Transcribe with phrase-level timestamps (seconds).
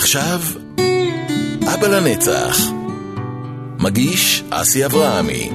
[0.00, 0.40] ועכשיו,
[1.74, 2.58] אבא לנצח.
[3.78, 5.50] מגיש אסי אברהמי.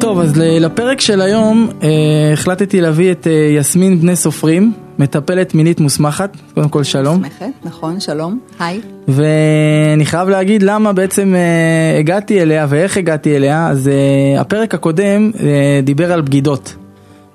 [0.00, 1.88] טוב, אז לפרק של היום אה,
[2.32, 7.16] החלטתי להביא את אה, יסמין בני סופרים, מטפלת מינית מוסמכת, קודם כל שלום.
[7.16, 8.80] מוסמכת, נכון, שלום, היי.
[9.08, 15.30] ואני חייב להגיד למה בעצם אה, הגעתי אליה ואיך הגעתי אליה, אז אה, הפרק הקודם
[15.40, 16.74] אה, דיבר על בגידות.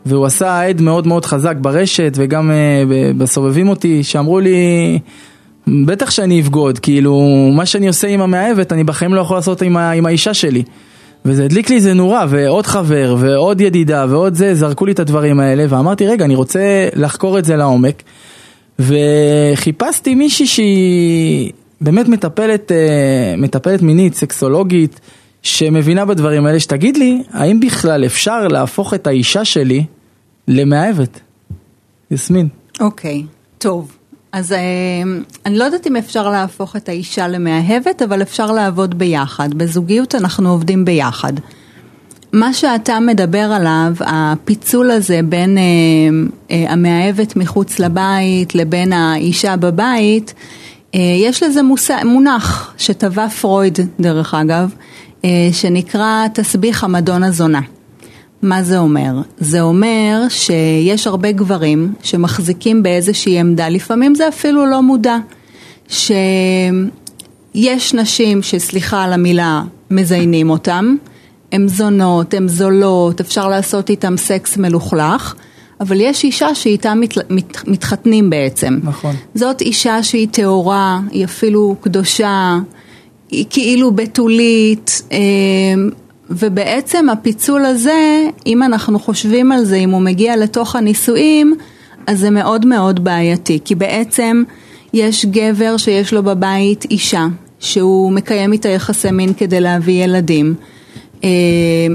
[0.08, 2.84] והוא עשה עד מאוד מאוד חזק ברשת וגם אה,
[3.18, 5.00] בסובבים אותי, שאמרו לי,
[5.68, 7.22] בטח שאני אבגוד, כאילו,
[7.56, 10.64] מה שאני עושה עם המאהבת אני בחיים לא יכול לעשות עם, ה, עם האישה שלי.
[11.26, 15.40] וזה הדליק לי איזה נורה, ועוד חבר, ועוד ידידה, ועוד זה, זרקו לי את הדברים
[15.40, 18.04] האלה, ואמרתי, רגע, אני רוצה לחקור את זה לעומק.
[18.80, 25.00] וחיפשתי מישהי שהיא באמת מטפלת, אה, מטפלת מינית, סקסולוגית,
[25.42, 29.84] שמבינה בדברים האלה, שתגיד לי, האם בכלל אפשר להפוך את האישה שלי
[30.48, 31.20] למאהבת?
[32.12, 32.48] יסמין.
[32.80, 33.24] אוקיי,
[33.58, 33.98] טוב.
[34.32, 34.58] אז אה,
[35.46, 39.54] אני לא יודעת אם אפשר להפוך את האישה למאהבת, אבל אפשר לעבוד ביחד.
[39.54, 41.34] בזוגיות אנחנו עובדים ביחד.
[42.34, 45.64] מה שאתה מדבר עליו, הפיצול הזה בין אה,
[46.52, 50.34] אה, המאהבת מחוץ לבית לבין האישה בבית,
[50.96, 51.92] אה, יש לזה מוס...
[52.06, 54.74] מונח שטבע פרויד דרך אגב,
[55.26, 57.62] אה, שנקרא תסביך המדון הזונה.
[58.42, 59.22] מה זה אומר?
[59.38, 65.18] זה אומר שיש הרבה גברים שמחזיקים באיזושהי עמדה, לפעמים זה אפילו לא מודע,
[65.90, 66.90] שיש
[67.94, 70.96] נשים שסליחה על המילה מזיינים אותם,
[71.52, 75.36] הן זונות, הן זולות, אפשר לעשות איתן סקס מלוכלך,
[75.80, 78.80] אבל יש אישה שאיתה מת, מת, מתחתנים בעצם.
[78.84, 79.16] נכון.
[79.36, 82.58] זאת אישה שהיא טהורה, היא אפילו קדושה,
[83.32, 85.18] היא כאילו בתולית, אה,
[86.30, 91.56] ובעצם הפיצול הזה, אם אנחנו חושבים על זה, אם הוא מגיע לתוך הנישואים,
[92.08, 94.44] אז זה מאוד מאוד בעייתי, כי בעצם
[94.94, 97.28] יש גבר שיש לו בבית אישה,
[97.60, 100.56] שהוא מקיים איתה יחסי מין כדי להביא ילדים.
[101.24, 101.30] אה,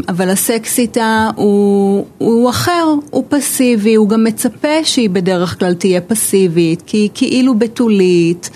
[0.09, 6.01] אבל הסקס איתה הוא, הוא אחר, הוא פסיבי, הוא גם מצפה שהיא בדרך כלל תהיה
[6.01, 8.51] פסיבית, כי היא כאילו בתולית.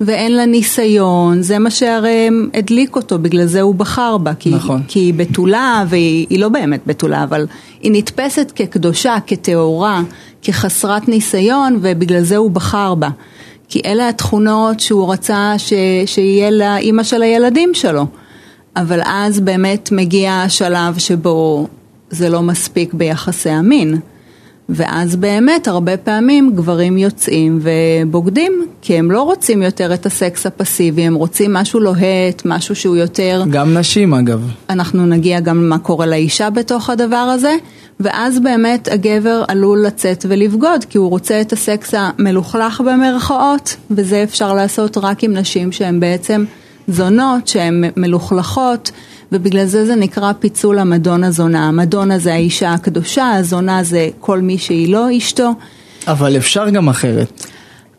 [0.00, 4.34] ואין לה ניסיון, זה מה שהרי הדליק אותו, בגלל זה הוא בחר בה.
[4.34, 4.82] כי, נכון.
[4.88, 7.46] כי היא בתולה, והיא לא באמת בתולה, אבל
[7.80, 10.02] היא נתפסת כקדושה, כטהורה,
[10.42, 13.08] כחסרת ניסיון, ובגלל זה הוא בחר בה.
[13.68, 15.72] כי אלה התכונות שהוא רצה ש,
[16.06, 18.06] שיהיה לאימא של הילדים שלו.
[18.76, 21.66] אבל אז באמת מגיע השלב שבו
[22.10, 24.00] זה לא מספיק ביחסי המין.
[24.70, 31.02] ואז באמת הרבה פעמים גברים יוצאים ובוגדים, כי הם לא רוצים יותר את הסקס הפסיבי,
[31.02, 33.44] הם רוצים משהו לוהט, משהו שהוא יותר...
[33.50, 34.50] גם נשים אגב.
[34.70, 37.56] אנחנו נגיע גם מה קורה לאישה בתוך הדבר הזה,
[38.00, 44.54] ואז באמת הגבר עלול לצאת ולבגוד, כי הוא רוצה את הסקס המלוכלך במרכאות, וזה אפשר
[44.54, 46.44] לעשות רק עם נשים שהן בעצם
[46.88, 48.90] זונות, שהן מלוכלכות.
[49.32, 51.68] ובגלל זה זה נקרא פיצול המדון הזונה.
[51.68, 55.54] המדונה זה האישה הקדושה, הזונה זה כל מי שהיא לא אשתו.
[56.06, 57.46] אבל אפשר גם אחרת.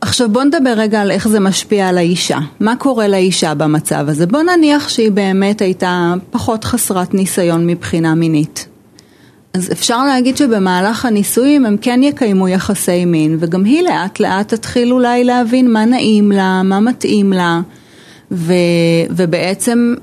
[0.01, 2.39] עכשיו בוא נדבר רגע על איך זה משפיע על האישה.
[2.59, 4.27] מה קורה לאישה במצב הזה?
[4.27, 8.67] בוא נניח שהיא באמת הייתה פחות חסרת ניסיון מבחינה מינית.
[9.53, 14.93] אז אפשר להגיד שבמהלך הנישואים הם כן יקיימו יחסי מין, וגם היא לאט לאט תתחיל
[14.93, 17.61] אולי להבין מה נעים לה, מה מתאים לה,
[18.31, 18.53] ו,
[19.09, 19.93] ובעצם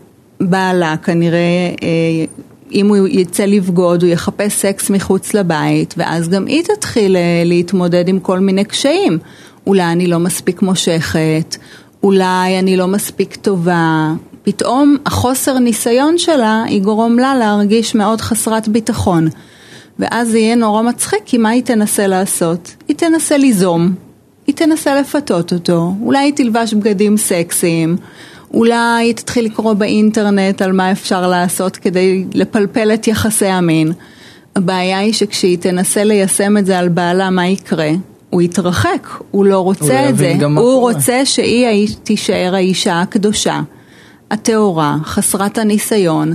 [0.41, 2.25] בעלה כנראה, אה,
[2.73, 8.09] אם הוא יצא לבגוד, הוא יחפש סקס מחוץ לבית, ואז גם היא תתחיל אה, להתמודד
[8.09, 9.19] עם כל מיני קשיים.
[9.67, 11.57] אולי אני לא מספיק מושכת,
[12.03, 14.13] אולי אני לא מספיק טובה.
[14.43, 19.29] פתאום החוסר ניסיון שלה יגרום לה להרגיש מאוד חסרת ביטחון.
[19.99, 22.75] ואז זה יהיה נורא מצחיק, כי מה היא תנסה לעשות?
[22.89, 23.95] היא תנסה ליזום,
[24.47, 27.97] היא תנסה לפתות אותו, אולי היא תלבש בגדים סקסיים,
[28.55, 33.93] אולי תתחיל לקרוא באינטרנט על מה אפשר לעשות כדי לפלפל את יחסי המין.
[34.57, 37.91] הבעיה היא שכשהיא תנסה ליישם את זה על בעלה, מה יקרה?
[38.31, 40.35] הוא יתרחק, הוא לא רוצה הוא את זה.
[40.57, 43.61] הוא רוצה שהיא תישאר האישה הקדושה,
[44.31, 46.35] הטהורה, חסרת הניסיון.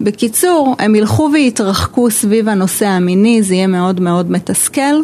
[0.00, 5.00] בקיצור, הם ילכו ויתרחקו סביב הנושא המיני, זה יהיה מאוד מאוד מתסכל.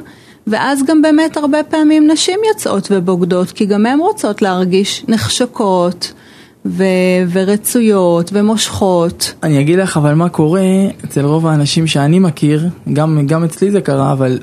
[0.46, 6.12] ואז גם באמת הרבה פעמים נשים יוצאות ובוגדות, כי גם הן רוצות להרגיש נחשקות,
[6.68, 6.84] ו-
[7.32, 9.34] ורצויות ומושכות.
[9.42, 10.62] אני אגיד לך אבל מה קורה
[11.04, 14.38] אצל רוב האנשים שאני מכיר, גם, גם אצלי זה קרה, אבל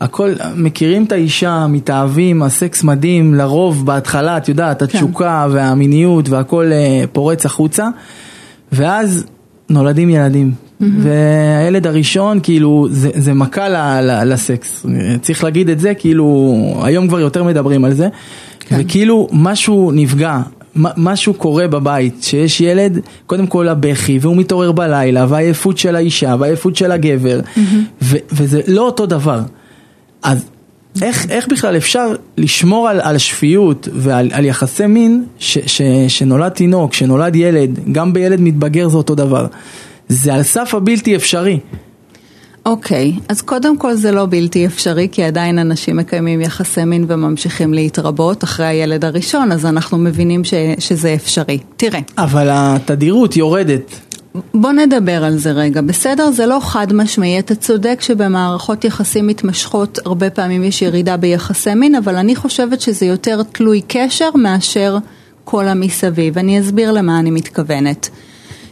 [0.00, 4.84] הכל, מכירים את האישה, מתאהבים, הסקס מדהים, לרוב בהתחלה, את יודעת, כן.
[4.84, 7.88] התשוקה והמיניות והכל אה, פורץ החוצה,
[8.72, 9.24] ואז
[9.70, 10.52] נולדים ילדים.
[10.80, 14.86] והילד הראשון כאילו זה, זה מכה ל, ל, לסקס,
[15.22, 18.08] צריך להגיד את זה כאילו היום כבר יותר מדברים על זה,
[18.60, 18.76] כן.
[18.80, 20.40] וכאילו משהו נפגע,
[20.76, 26.76] משהו קורה בבית, שיש ילד, קודם כל הבכי, והוא מתעורר בלילה, והעייפות של האישה, והעייפות
[26.76, 27.60] של הגבר, mm-hmm.
[28.02, 29.40] ו- וזה לא אותו דבר.
[30.22, 30.44] אז
[31.02, 32.06] איך, איך בכלל אפשר
[32.36, 38.12] לשמור על, על שפיות ועל על יחסי מין ש, ש, שנולד תינוק, שנולד ילד, גם
[38.12, 39.46] בילד מתבגר זה אותו דבר.
[40.08, 41.58] זה על סף הבלתי אפשרי.
[42.66, 47.04] אוקיי, okay, אז קודם כל זה לא בלתי אפשרי, כי עדיין אנשים מקיימים יחסי מין
[47.08, 51.58] וממשיכים להתרבות אחרי הילד הראשון, אז אנחנו מבינים ש, שזה אפשרי.
[51.76, 52.00] תראה.
[52.18, 54.00] אבל התדירות יורדת.
[54.54, 56.30] בוא נדבר על זה רגע, בסדר?
[56.30, 61.94] זה לא חד משמעי, אתה צודק שבמערכות יחסים מתמשכות הרבה פעמים יש ירידה ביחסי מין,
[61.94, 64.98] אבל אני חושבת שזה יותר תלוי קשר מאשר
[65.44, 66.38] כל המסביב.
[66.38, 68.08] אני אסביר למה אני מתכוונת.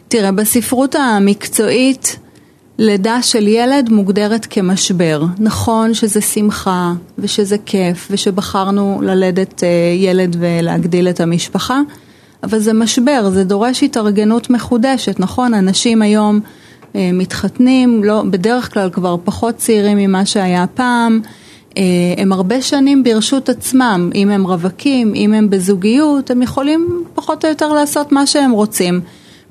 [0.08, 2.17] תראה, בספרות המקצועית
[2.79, 5.25] לידה של ילד מוגדרת כמשבר.
[5.38, 11.81] נכון שזה שמחה ושזה כיף ושבחרנו ללדת אה, ילד ולהגדיל את המשפחה,
[12.43, 15.55] אבל זה משבר, זה דורש התארגנות מחודשת, נכון?
[15.55, 16.41] אנשים היום
[16.97, 21.21] אה, מתחתנים, לא, בדרך כלל כבר פחות צעירים ממה שהיה פעם,
[21.79, 21.82] אה,
[22.17, 27.50] הם הרבה שנים ברשות עצמם, אם הם רווקים, אם הם בזוגיות, הם יכולים פחות או
[27.50, 29.00] יותר לעשות מה שהם רוצים.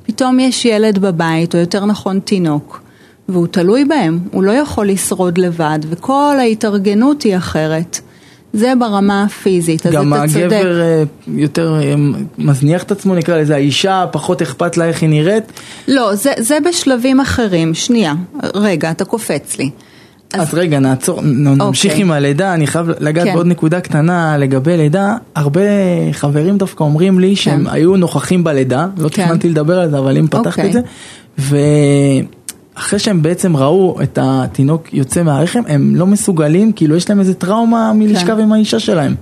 [0.04, 2.82] פתאום יש ילד בבית, או יותר נכון תינוק,
[3.30, 8.00] והוא תלוי בהם, הוא לא יכול לשרוד לבד, וכל ההתארגנות היא אחרת.
[8.54, 10.12] זה ברמה הפיזית, אז אתה צודק.
[10.12, 11.96] גם הגבר אה, יותר אה,
[12.38, 15.44] מזניח את עצמו, נקרא לזה, האישה פחות אכפת לה איך היא נראית?
[15.88, 17.74] לא, זה, זה בשלבים אחרים.
[17.74, 18.14] שנייה,
[18.56, 19.70] רגע, אתה קופץ לי.
[20.34, 22.06] אז, אז רגע, נעצור, נמשיך אוקיי.
[22.06, 23.34] עם הלידה, אני חייב לגעת כן.
[23.34, 25.16] בעוד נקודה קטנה לגבי לידה.
[25.36, 25.62] הרבה
[26.12, 27.74] חברים דווקא אומרים לי שהם כן.
[27.74, 29.24] היו נוכחים בלידה, לא כן.
[29.24, 30.68] תכננתי לדבר על זה, אבל אם פתחת אוקיי.
[30.68, 30.80] את זה,
[32.76, 37.34] ואחרי שהם בעצם ראו את התינוק יוצא מהרחם, הם לא מסוגלים, כאילו יש להם איזה
[37.34, 38.40] טראומה מלשכב כן.
[38.40, 39.16] עם האישה שלהם.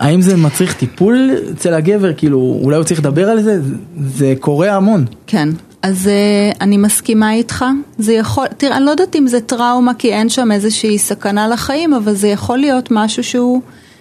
[0.00, 3.60] האם זה מצריך טיפול אצל הגבר, כאילו אולי הוא צריך לדבר על זה?
[4.06, 5.04] זה קורה המון.
[5.26, 5.48] כן,
[5.82, 7.64] אז uh, אני מסכימה איתך,
[7.98, 11.94] זה יכול, תראה, אני לא יודעת אם זה טראומה כי אין שם איזושהי סכנה לחיים,
[11.94, 13.60] אבל זה יכול להיות משהו שהוא,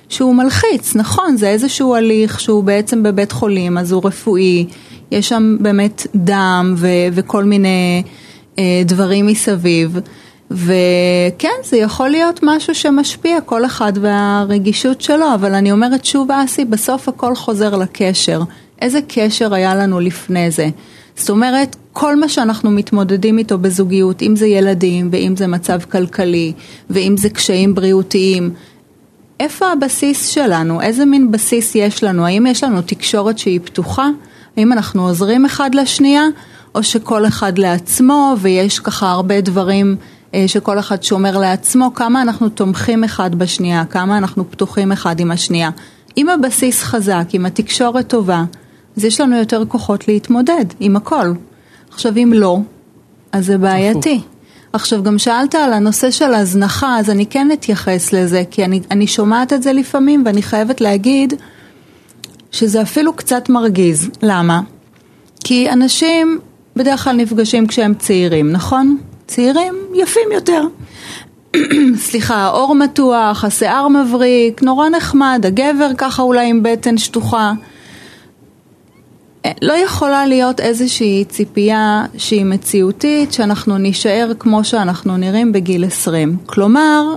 [0.09, 4.65] שהוא מלחיץ, נכון, זה איזשהו הליך שהוא בעצם בבית חולים, אז הוא רפואי,
[5.11, 8.03] יש שם באמת דם ו, וכל מיני
[8.85, 9.99] דברים מסביב,
[10.51, 16.65] וכן, זה יכול להיות משהו שמשפיע, כל אחד והרגישות שלו, אבל אני אומרת שוב, אסי,
[16.65, 18.41] בסוף הכל חוזר לקשר.
[18.81, 20.69] איזה קשר היה לנו לפני זה?
[21.15, 26.53] זאת אומרת, כל מה שאנחנו מתמודדים איתו בזוגיות, אם זה ילדים, ואם זה מצב כלכלי,
[26.89, 28.53] ואם זה קשיים בריאותיים,
[29.39, 30.81] איפה הבסיס שלנו?
[30.81, 32.25] איזה מין בסיס יש לנו?
[32.25, 34.09] האם יש לנו תקשורת שהיא פתוחה?
[34.57, 36.23] האם אנחנו עוזרים אחד לשנייה?
[36.75, 39.95] או שכל אחד לעצמו, ויש ככה הרבה דברים
[40.33, 45.31] אה, שכל אחד שומר לעצמו, כמה אנחנו תומכים אחד בשנייה, כמה אנחנו פתוחים אחד עם
[45.31, 45.69] השנייה.
[46.17, 48.43] אם הבסיס חזק, אם התקשורת טובה,
[48.97, 51.33] אז יש לנו יותר כוחות להתמודד עם הכל.
[51.91, 52.59] עכשיו אם לא,
[53.31, 54.21] אז זה בעייתי.
[54.73, 59.07] עכשיו גם שאלת על הנושא של הזנחה, אז אני כן אתייחס לזה, כי אני, אני
[59.07, 61.33] שומעת את זה לפעמים ואני חייבת להגיד
[62.51, 64.09] שזה אפילו קצת מרגיז.
[64.21, 64.61] למה?
[65.43, 66.39] כי אנשים
[66.75, 68.97] בדרך כלל נפגשים כשהם צעירים, נכון?
[69.27, 70.61] צעירים יפים יותר.
[72.07, 77.53] סליחה, האור מתוח, השיער מבריק, נורא נחמד, הגבר ככה אולי עם בטן שטוחה.
[79.61, 86.37] לא יכולה להיות איזושהי ציפייה שהיא מציאותית, שאנחנו נישאר כמו שאנחנו נראים בגיל 20.
[86.45, 87.15] כלומר,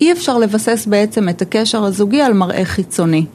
[0.00, 3.26] אי אפשר לבסס בעצם את הקשר הזוגי על מראה חיצוני.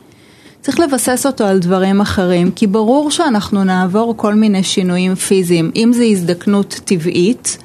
[0.67, 5.91] צריך לבסס אותו על דברים אחרים, כי ברור שאנחנו נעבור כל מיני שינויים פיזיים, אם
[5.93, 7.57] זה הזדקנות טבעית,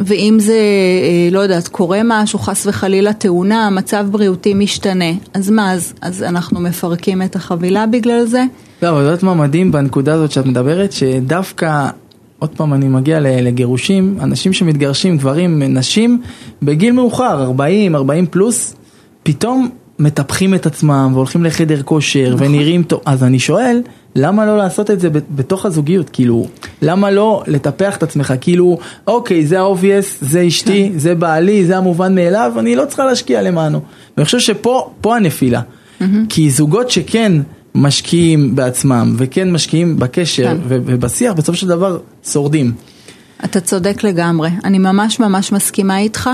[0.00, 5.72] ואם זה, אה, לא יודעת, קורה משהו, חס וחלילה תאונה, מצב בריאותי משתנה, אז מה,
[5.72, 8.44] אז, אז אנחנו מפרקים את החבילה בגלל זה?
[8.82, 11.88] לא, אבל יודעת מה מדהים בנקודה הזאת שאת מדברת, שדווקא,
[12.38, 16.22] עוד פעם אני מגיע לגירושים, אנשים שמתגרשים, גברים, נשים,
[16.62, 18.74] בגיל מאוחר, 40, 40 פלוס,
[19.22, 22.46] פתאום מטפחים את עצמם והולכים לחדר כושר נכון.
[22.46, 23.82] ונראים טוב, אז אני שואל,
[24.16, 26.10] למה לא לעשות את זה בתוך הזוגיות?
[26.10, 26.46] כאילו,
[26.82, 28.34] למה לא לטפח את עצמך?
[28.40, 30.98] כאילו, אוקיי, זה ה obvious, זה אשתי, כן.
[30.98, 33.80] זה בעלי, זה המובן מאליו, אני לא צריכה להשקיע למענו.
[34.16, 35.60] ואני חושב שפה הנפילה.
[35.60, 36.04] Mm-hmm.
[36.28, 37.32] כי זוגות שכן
[37.74, 40.56] משקיעים בעצמם וכן משקיעים בקשר כן.
[40.68, 42.72] ובשיח, בסופו של דבר שורדים.
[43.44, 44.50] אתה צודק לגמרי.
[44.64, 46.30] אני ממש ממש מסכימה איתך.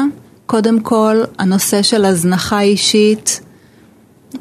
[0.46, 3.40] קודם כל, הנושא של הזנחה אישית,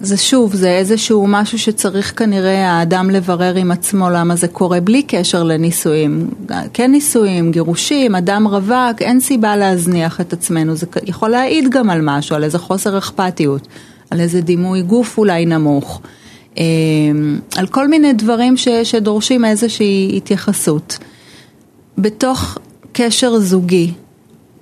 [0.01, 5.03] זה שוב, זה איזשהו משהו שצריך כנראה האדם לברר עם עצמו למה זה קורה בלי
[5.03, 6.29] קשר לנישואים.
[6.74, 12.00] כן נישואים, גירושים, אדם רווק, אין סיבה להזניח את עצמנו, זה יכול להעיד גם על
[12.03, 13.67] משהו, על איזה חוסר אכפתיות,
[14.10, 16.01] על איזה דימוי גוף אולי נמוך,
[16.58, 16.63] אה,
[17.58, 20.98] על כל מיני דברים ש, שדורשים איזושהי התייחסות.
[21.98, 22.58] בתוך
[22.93, 23.93] קשר זוגי,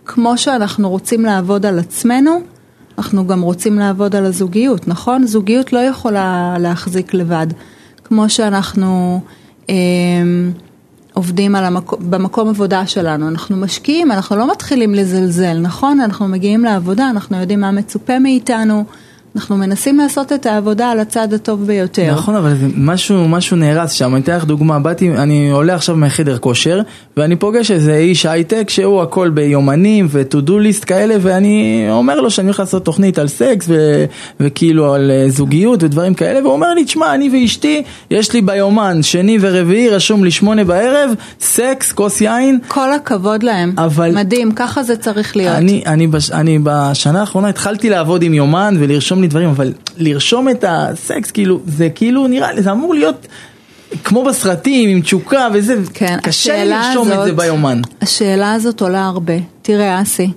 [0.06, 2.42] כמו שאנחנו רוצים לעבוד על עצמנו,
[2.98, 5.28] אנחנו גם רוצים לעבוד על הזוגיות, נכון?
[5.28, 7.48] זוגיות לא יכולה להחזיק לבד.
[8.04, 9.22] כמו שאנחנו
[9.70, 9.76] אה,
[11.14, 16.00] עובדים המקום, במקום עבודה שלנו, אנחנו משקיעים, אנחנו לא מתחילים לזלזל, נכון?
[16.00, 18.84] אנחנו מגיעים לעבודה, אנחנו יודעים מה מצופה מאיתנו.
[19.36, 22.12] אנחנו מנסים לעשות את העבודה על הצד הטוב ביותר.
[22.12, 24.16] נכון, אבל זה משהו, משהו נהרס שם.
[24.16, 26.82] אני אתן לך דוגמה, באתי, אני עולה עכשיו מחדר כושר,
[27.18, 32.30] ואני פוגש איזה איש הייטק שהוא הכל ביומנים ו-to do list כאלה, ואני אומר לו
[32.30, 34.06] שאני הולך לעשות תוכנית על סקס ו-
[34.40, 39.04] וכאילו על אה, זוגיות ודברים כאלה, והוא אומר לי, תשמע, אני ואשתי, יש לי ביומן
[39.04, 42.60] שני ורביעי, רשום לי שמונה בערב, סקס, כוס יין.
[42.68, 43.74] כל הכבוד להם.
[43.78, 44.12] אבל...
[44.16, 45.56] מדהים, ככה זה צריך להיות.
[45.56, 49.74] אני, אני, בש, אני בשנה האחרונה התחלתי לעבוד עם יומן ולרשום לי לי דברים, אבל
[49.98, 53.28] לרשום את הסקס, כאילו, זה כאילו נראה לי, זה אמור להיות
[54.04, 57.82] כמו בסרטים, עם תשוקה וזה, כן, קשה לרשום הזאת, את זה ביומן.
[58.02, 59.34] השאלה הזאת עולה הרבה.
[59.62, 60.32] תראה, אסי,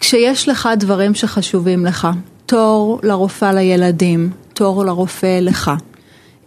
[0.00, 2.08] כשיש לך דברים שחשובים לך,
[2.46, 5.70] תור לרופאה לילדים, תור לרופא לך.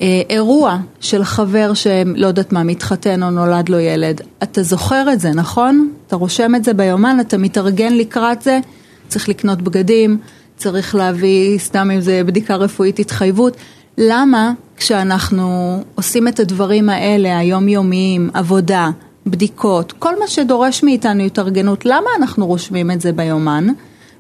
[0.02, 5.20] אה, אירוע של חבר שלא יודעת מה, מתחתן או נולד לו ילד, אתה זוכר את
[5.20, 5.90] זה, נכון?
[6.08, 8.60] אתה רושם את זה ביומן, אתה מתארגן לקראת זה,
[9.08, 10.18] צריך לקנות בגדים,
[10.58, 13.58] צריך להביא, סתם אם זה בדיקה רפואית, התחייבות.
[13.98, 18.90] למה כשאנחנו עושים את הדברים האלה, היומיומיים, עבודה,
[19.28, 23.68] בדיקות, כל מה שדורש מאיתנו התארגנות, למה אנחנו רושמים את זה ביומן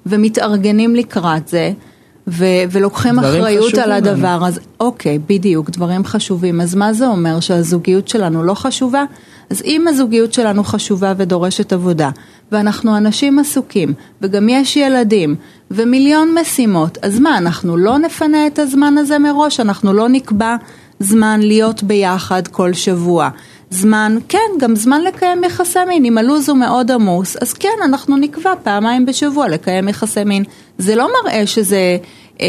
[0.06, 1.72] ומתארגנים לקראת זה?
[2.27, 6.62] ו- ולוקחים אחריות על הדבר, אז אוקיי, בדיוק, דברים חשובים.
[6.62, 9.04] אז מה זה אומר, שהזוגיות שלנו לא חשובה?
[9.50, 12.10] אז אם הזוגיות שלנו חשובה ודורשת עבודה,
[12.51, 15.35] ואנחנו אנשים עסוקים, וגם יש ילדים,
[15.71, 19.59] ומיליון משימות, אז מה, אנחנו לא נפנה את הזמן הזה מראש?
[19.59, 20.55] אנחנו לא נקבע
[20.99, 23.29] זמן להיות ביחד כל שבוע.
[23.69, 28.17] זמן, כן, גם זמן לקיים יחסי מין, אם הלו"ז הוא מאוד עמוס, אז כן, אנחנו
[28.17, 30.43] נקבע פעמיים בשבוע לקיים יחסי מין.
[30.77, 31.97] זה לא מראה שזה...
[32.41, 32.47] אה,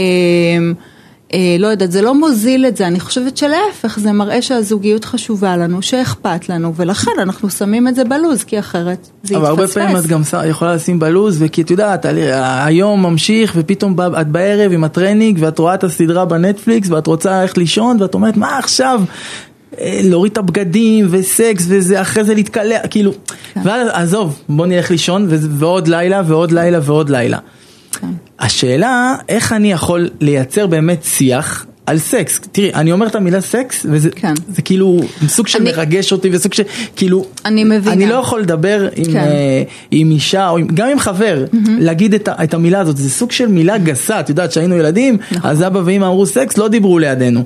[1.59, 5.83] לא יודעת, זה לא מוזיל את זה, אני חושבת שלהפך, זה מראה שהזוגיות חשובה לנו,
[5.83, 9.37] שאכפת לנו, ולכן אנחנו שמים את זה בלו"ז, כי אחרת זה יתפספס.
[9.37, 12.07] אבל הרבה פעמים את גם יכולה לשים בלו"ז, ואת יודעת,
[12.65, 17.59] היום ממשיך, ופתאום את בערב עם הטרנינג, ואת רואה את הסדרה בנטפליקס, ואת רוצה ללכת
[17.59, 19.03] לישון, ואת אומרת, מה עכשיו?
[19.81, 23.13] אה, להוריד את הבגדים וסקס וזה אחרי זה להתקלח, כאילו,
[23.55, 23.61] כן.
[23.65, 27.39] ואז עזוב, בוא נלך לישון ועוד לילה ועוד לילה ועוד לילה.
[28.01, 28.07] כן.
[28.41, 33.87] השאלה, איך אני יכול לייצר באמת שיח על סקס, תראי, אני אומר את המילה סקס,
[33.91, 34.35] וזה כן.
[34.49, 36.63] זה כאילו סוג של אני, מרגש אותי, וסוג של,
[36.97, 37.93] כאילו, אני מבינה.
[37.93, 39.13] אני לא יכול לדבר עם, כן.
[39.13, 41.57] uh, עם אישה, או עם, גם עם חבר, mm-hmm.
[41.79, 45.51] להגיד את, את המילה הזאת, זה סוג של מילה גסה, את יודעת, כשהיינו ילדים, נכון.
[45.51, 47.45] אז אבא ואמא אמרו סקס, לא דיברו לידינו.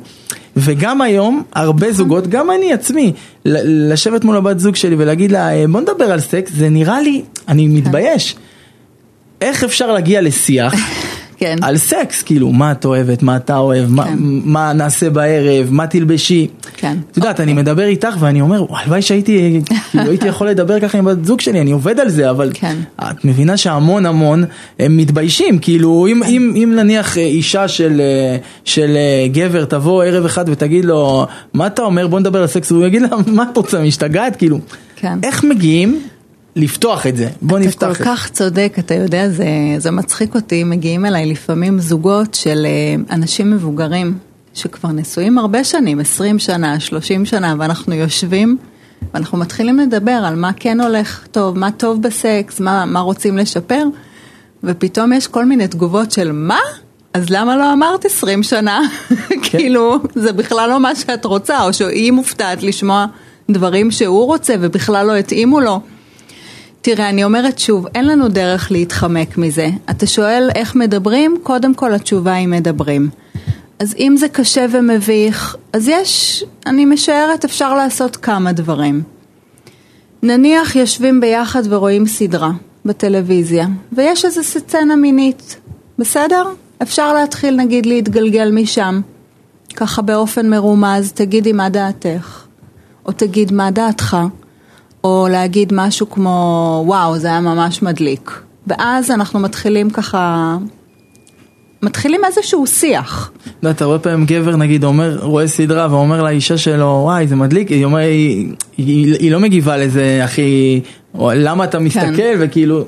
[0.57, 1.97] וגם היום, הרבה נכון.
[1.97, 3.13] זוגות, גם אני עצמי,
[3.45, 7.23] לשבת מול הבת זוג שלי ולהגיד לה, אה, בוא נדבר על סקס, זה נראה לי,
[7.49, 7.77] אני כן.
[7.77, 8.37] מתבייש.
[9.41, 10.75] איך אפשר להגיע לשיח
[11.41, 11.57] כן.
[11.63, 13.93] על סקס, כאילו, מה את אוהבת, מה אתה אוהב, כן.
[13.93, 14.07] מה,
[14.45, 16.49] מה נעשה בערב, מה תלבשי.
[16.77, 16.97] כן.
[17.11, 17.45] את יודעת, אוקיי.
[17.45, 21.41] אני מדבר איתך ואני אומר, הלוואי שהייתי, כאילו, הייתי יכול לדבר ככה עם בת זוג
[21.41, 22.77] שלי, אני עובד על זה, אבל כן.
[22.99, 24.45] את מבינה שהמון המון
[24.79, 26.31] הם מתביישים, כאילו, אם, כן.
[26.31, 28.03] אם, אם נניח אישה של,
[28.65, 28.97] של
[29.33, 33.03] גבר תבוא ערב אחד ותגיד לו, מה אתה אומר, בוא נדבר על סקס, הוא יגיד
[33.03, 34.59] לה, מה את רוצה, משתגעת, כאילו,
[34.97, 35.19] כן.
[35.23, 36.01] איך מגיעים?
[36.57, 37.87] לפתוח את זה, בוא נפתח את זה.
[37.87, 39.47] אתה כל כך צודק, אתה יודע, זה,
[39.79, 44.19] זה מצחיק אותי, מגיעים אליי לפעמים זוגות של אה, אנשים מבוגרים,
[44.55, 48.57] שכבר נשואים הרבה שנים, 20 שנה, 30 שנה, ואנחנו יושבים,
[49.15, 53.85] ואנחנו מתחילים לדבר על מה כן הולך טוב, מה טוב בסקס, מה, מה רוצים לשפר,
[54.65, 56.61] ופתאום יש כל מיני תגובות של מה?
[57.15, 58.81] אז למה לא אמרת 20 שנה?
[59.09, 59.37] כן.
[59.43, 63.07] כאילו, זה בכלל לא מה שאת רוצה, או שהיא מופתעת לשמוע
[63.51, 65.81] דברים שהוא רוצה ובכלל לא התאימו לו.
[66.83, 69.69] תראה, אני אומרת שוב, אין לנו דרך להתחמק מזה.
[69.91, 71.37] אתה שואל איך מדברים?
[71.43, 73.09] קודם כל התשובה היא מדברים.
[73.79, 79.03] אז אם זה קשה ומביך, אז יש, אני משערת, אפשר לעשות כמה דברים.
[80.23, 82.51] נניח יושבים ביחד ורואים סדרה
[82.85, 85.57] בטלוויזיה, ויש איזו סצנה מינית,
[85.99, 86.49] בסדר?
[86.83, 89.01] אפשר להתחיל נגיד להתגלגל משם,
[89.77, 92.45] ככה באופן מרומז, תגידי מה דעתך,
[93.07, 94.17] או תגיד מה דעתך.
[95.05, 96.31] או להגיד משהו כמו
[96.87, 100.57] וואו זה היה ממש מדליק ואז אנחנו מתחילים ככה
[101.83, 103.31] מתחילים איזשהו שיח.
[103.63, 107.69] לא, אתה רואה פעמים גבר נגיד אומר, רואה סדרה ואומר לאישה שלו, וואי זה מדליק,
[107.69, 110.81] היא אומרת, היא, היא, היא לא מגיבה לזה, אחי,
[111.15, 112.37] או, למה אתה מסתכל, כן.
[112.41, 112.85] וכאילו,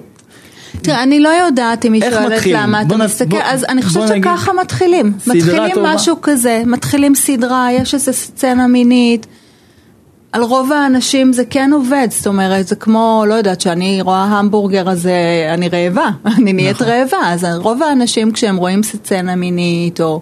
[0.82, 2.60] תראה, אני לא יודעת אם היא שואלת מתחילים?
[2.60, 5.12] למה אתה נ- מסתכל, בוא- אז אני חושבת שככה מתחילים.
[5.26, 5.94] מתחילים טובה.
[5.94, 9.26] משהו כזה, מתחילים סדרה, יש איזו סצנה מינית.
[10.32, 14.90] על רוב האנשים זה כן עובד, זאת אומרת, זה כמו, לא יודעת, שאני רואה המבורגר
[14.90, 15.08] אז
[15.54, 16.86] אני רעבה, אני נהיית נכון.
[16.86, 20.20] רעבה, אז רוב האנשים כשהם רואים סצנה מינית, או,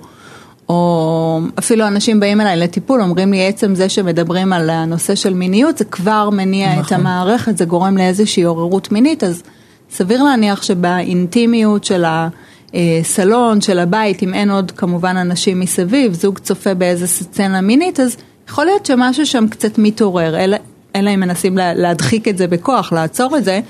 [0.68, 5.78] או אפילו אנשים באים אליי לטיפול, אומרים לי עצם זה שמדברים על הנושא של מיניות,
[5.78, 7.00] זה כבר מניע את נכון.
[7.00, 9.42] המערכת, זה גורם לאיזושהי עוררות מינית, אז
[9.90, 12.04] סביר להניח שבאינטימיות של
[12.74, 18.16] הסלון, של הבית, אם אין עוד כמובן אנשים מסביב, זוג צופה באיזה סצנה מינית, אז
[18.50, 20.56] יכול להיות שמשהו שם קצת מתעורר, אלא,
[20.96, 23.60] אלא אם מנסים לה, להדחיק את זה בכוח, לעצור את זה,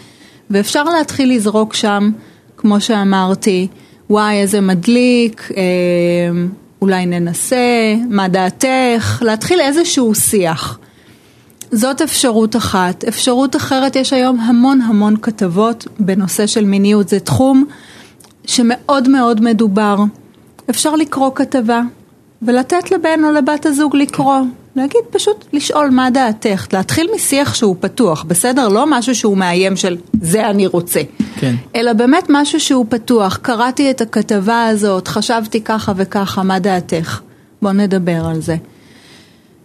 [0.50, 2.10] ואפשר להתחיל לזרוק שם,
[2.56, 3.68] כמו שאמרתי,
[4.10, 5.62] וואי איזה מדליק, אה,
[6.82, 10.78] אולי ננסה, מה דעתך, להתחיל איזשהו שיח.
[11.72, 13.04] זאת אפשרות אחת.
[13.04, 17.08] אפשרות אחרת, יש היום המון המון כתבות בנושא של מיניות.
[17.08, 17.64] זה תחום
[18.46, 19.96] שמאוד מאוד מדובר.
[20.70, 21.80] אפשר לקרוא כתבה
[22.42, 24.40] ולתת לבן או לבת הזוג לקרוא.
[24.80, 28.68] להגיד פשוט לשאול מה דעתך, להתחיל משיח שהוא פתוח, בסדר?
[28.68, 31.00] לא משהו שהוא מאיים של זה אני רוצה.
[31.36, 31.54] כן.
[31.76, 33.36] אלא באמת משהו שהוא פתוח.
[33.36, 37.20] קראתי את הכתבה הזאת, חשבתי ככה וככה, מה דעתך?
[37.62, 38.56] בוא נדבר על זה.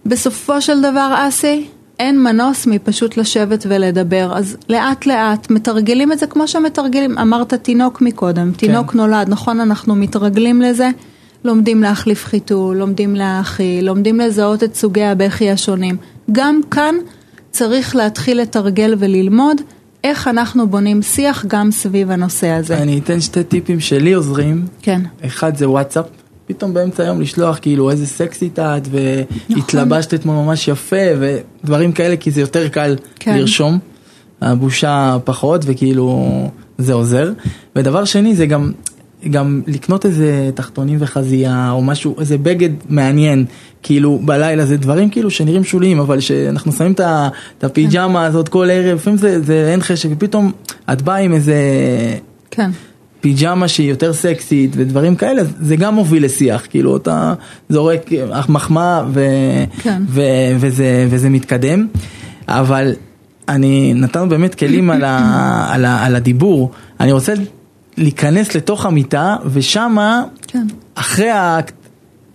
[0.06, 1.66] בסופו של דבר, אסי,
[1.98, 4.32] אין מנוס מפשוט לשבת ולדבר.
[4.36, 9.60] אז לאט לאט מתרגלים את זה כמו שמתרגלים, אמרת תינוק מקודם, תינוק נולד, נכון?
[9.60, 10.90] אנחנו מתרגלים לזה,
[11.46, 15.96] לומדים להחליף חיתול, לומדים להאכיל, לומדים לזהות את סוגי הבכי השונים.
[16.32, 16.94] גם כאן
[17.50, 19.60] צריך להתחיל לתרגל וללמוד
[20.04, 22.78] איך אנחנו בונים שיח גם סביב הנושא הזה.
[22.78, 25.00] אני אתן שתי טיפים שלי עוזרים, כן.
[25.26, 26.04] אחד זה וואטסאפ,
[26.46, 28.88] פתאום באמצע היום לשלוח כאילו איזה סקסית את
[29.50, 33.38] והתלבשת אתמול ממש יפה ודברים כאלה כי זה יותר קל כן.
[33.38, 33.78] לרשום,
[34.40, 36.28] הבושה פחות וכאילו
[36.78, 37.32] זה עוזר.
[37.76, 38.72] ודבר שני זה גם,
[39.30, 43.44] גם לקנות איזה תחתונים וחזייה או משהו, איזה בגד מעניין,
[43.82, 48.94] כאילו בלילה זה דברים כאילו שנראים שוליים אבל שאנחנו שמים את הפיג'מה הזאת כל ערב,
[48.96, 50.52] לפעמים זה, זה אין חשק ופתאום
[50.92, 51.56] את באה עם איזה...
[52.50, 52.70] כן.
[53.20, 57.34] פיג'מה שהיא יותר סקסית ודברים כאלה, זה גם מוביל לשיח, כאילו אתה
[57.68, 58.10] זורק
[58.48, 60.02] מחמאה ו- כן.
[60.08, 60.22] ו-
[60.60, 61.86] וזה, וזה מתקדם,
[62.48, 62.92] אבל
[63.48, 67.34] אני נתנו באמת כלים על, ה- על, ה- על הדיבור, אני רוצה
[67.96, 70.66] להיכנס לתוך המיטה ושמה כן.
[70.94, 71.74] אחרי האקט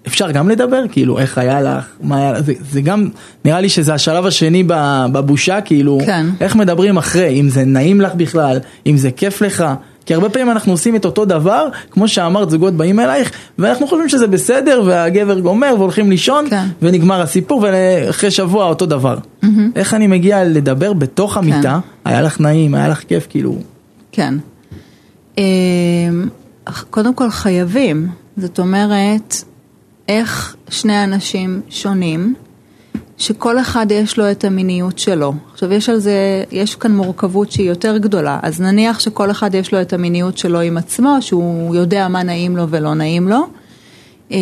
[0.08, 3.10] אפשר גם לדבר, כאילו איך היה לך, מה היה לך, זה, זה גם,
[3.46, 4.64] נראה לי שזה השלב השני
[5.12, 6.26] בבושה, כאילו, כן.
[6.40, 9.66] איך מדברים אחרי, אם זה נעים לך בכלל, אם זה כיף לך,
[10.06, 14.10] כי הרבה פעמים אנחנו עושים את אותו דבר, כמו שאמרת, זוגות באים אלייך, ואנחנו חושבים
[14.10, 16.66] שזה בסדר, והגבר גומר, והולכים לישון, כן.
[16.82, 19.18] ונגמר הסיפור, ואחרי שבוע אותו דבר.
[19.76, 23.56] איך אני מגיע לדבר בתוך המיטה, היה לך נעים, היה לך כיף, כאילו,
[24.12, 24.34] כן.
[25.38, 26.30] אמ,
[26.90, 29.36] קודם כל חייבים, זאת אומרת,
[30.08, 32.34] איך שני אנשים שונים,
[33.18, 35.34] שכל אחד יש לו את המיניות שלו.
[35.54, 39.74] עכשיו יש על זה, יש כאן מורכבות שהיא יותר גדולה, אז נניח שכל אחד יש
[39.74, 43.48] לו את המיניות שלו עם עצמו, שהוא יודע מה נעים לו ולא נעים לו.
[44.32, 44.38] אמ,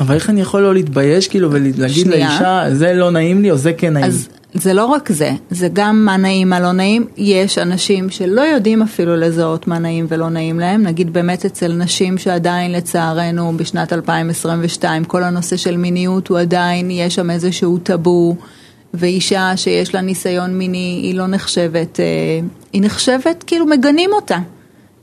[0.00, 2.28] אבל איך אני יכול לא להתבייש, כאילו, ולהגיד שנייה.
[2.28, 4.06] לאישה, זה לא נעים לי, או זה כן נעים.
[4.06, 7.06] אז זה לא רק זה, זה גם מה נעים, מה לא נעים.
[7.16, 10.82] יש אנשים שלא יודעים אפילו לזהות מה נעים ולא נעים להם.
[10.82, 17.14] נגיד באמת אצל נשים שעדיין לצערנו בשנת 2022 כל הנושא של מיניות הוא עדיין, יש
[17.14, 18.36] שם איזשהו טאבו.
[18.94, 22.04] ואישה שיש לה ניסיון מיני היא לא נחשבת, אה,
[22.72, 24.38] היא נחשבת כאילו מגנים אותה.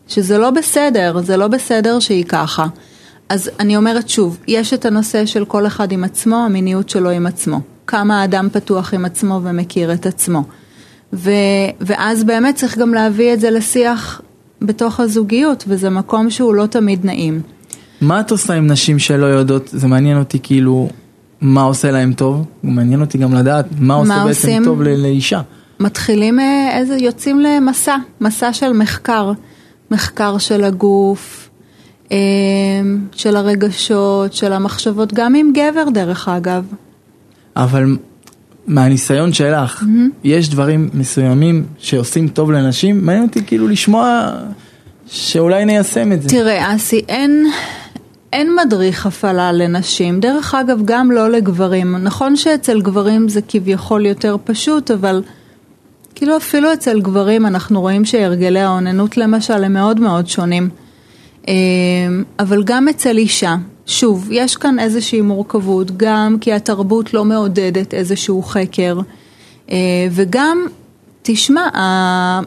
[0.07, 2.67] שזה לא בסדר, זה לא בסדר שהיא ככה.
[3.29, 7.27] אז אני אומרת שוב, יש את הנושא של כל אחד עם עצמו, המיניות שלו עם
[7.27, 7.60] עצמו.
[7.88, 10.43] כמה האדם פתוח עם עצמו ומכיר את עצמו.
[11.13, 11.32] ו,
[11.82, 14.21] ואז באמת צריך גם להביא את זה לשיח
[14.62, 17.41] בתוך הזוגיות, וזה מקום שהוא לא תמיד נעים.
[18.02, 19.67] מה את עושה עם נשים שלא יודעות?
[19.67, 20.89] זה מעניין אותי כאילו,
[21.41, 22.45] מה עושה להם טוב?
[22.63, 24.63] מעניין אותי גם לדעת מה עושה בעצם עושים?
[24.63, 25.41] טוב לאישה.
[25.80, 29.32] מתחילים, אה, איזה, יוצאים למסע, מסע של מחקר,
[29.91, 31.50] מחקר של הגוף,
[32.12, 32.17] אה,
[33.12, 36.63] של הרגשות, של המחשבות, גם עם גבר דרך אגב.
[37.57, 37.97] אבל
[38.67, 39.83] מהניסיון שלך,
[40.23, 43.05] יש דברים מסוימים שעושים טוב לנשים?
[43.05, 44.29] מעניין אותי כאילו לשמוע
[45.07, 46.29] שאולי ניישם את זה.
[46.29, 47.45] תראה, אסי, אין,
[48.33, 50.19] אין מדריך הפעלה לנשים.
[50.19, 51.95] דרך אגב, גם לא לגברים.
[51.95, 55.23] נכון שאצל גברים זה כביכול יותר פשוט, אבל
[56.15, 60.69] כאילו אפילו אצל גברים אנחנו רואים שהרגלי האוננות למשל הם מאוד מאוד שונים.
[61.47, 61.53] אה,
[62.39, 63.55] אבל גם אצל אישה,
[63.88, 69.00] שוב, יש כאן איזושהי מורכבות, גם כי התרבות לא מעודדת איזשהו חקר,
[69.71, 69.78] אה,
[70.12, 70.65] וגם,
[71.21, 71.69] תשמע,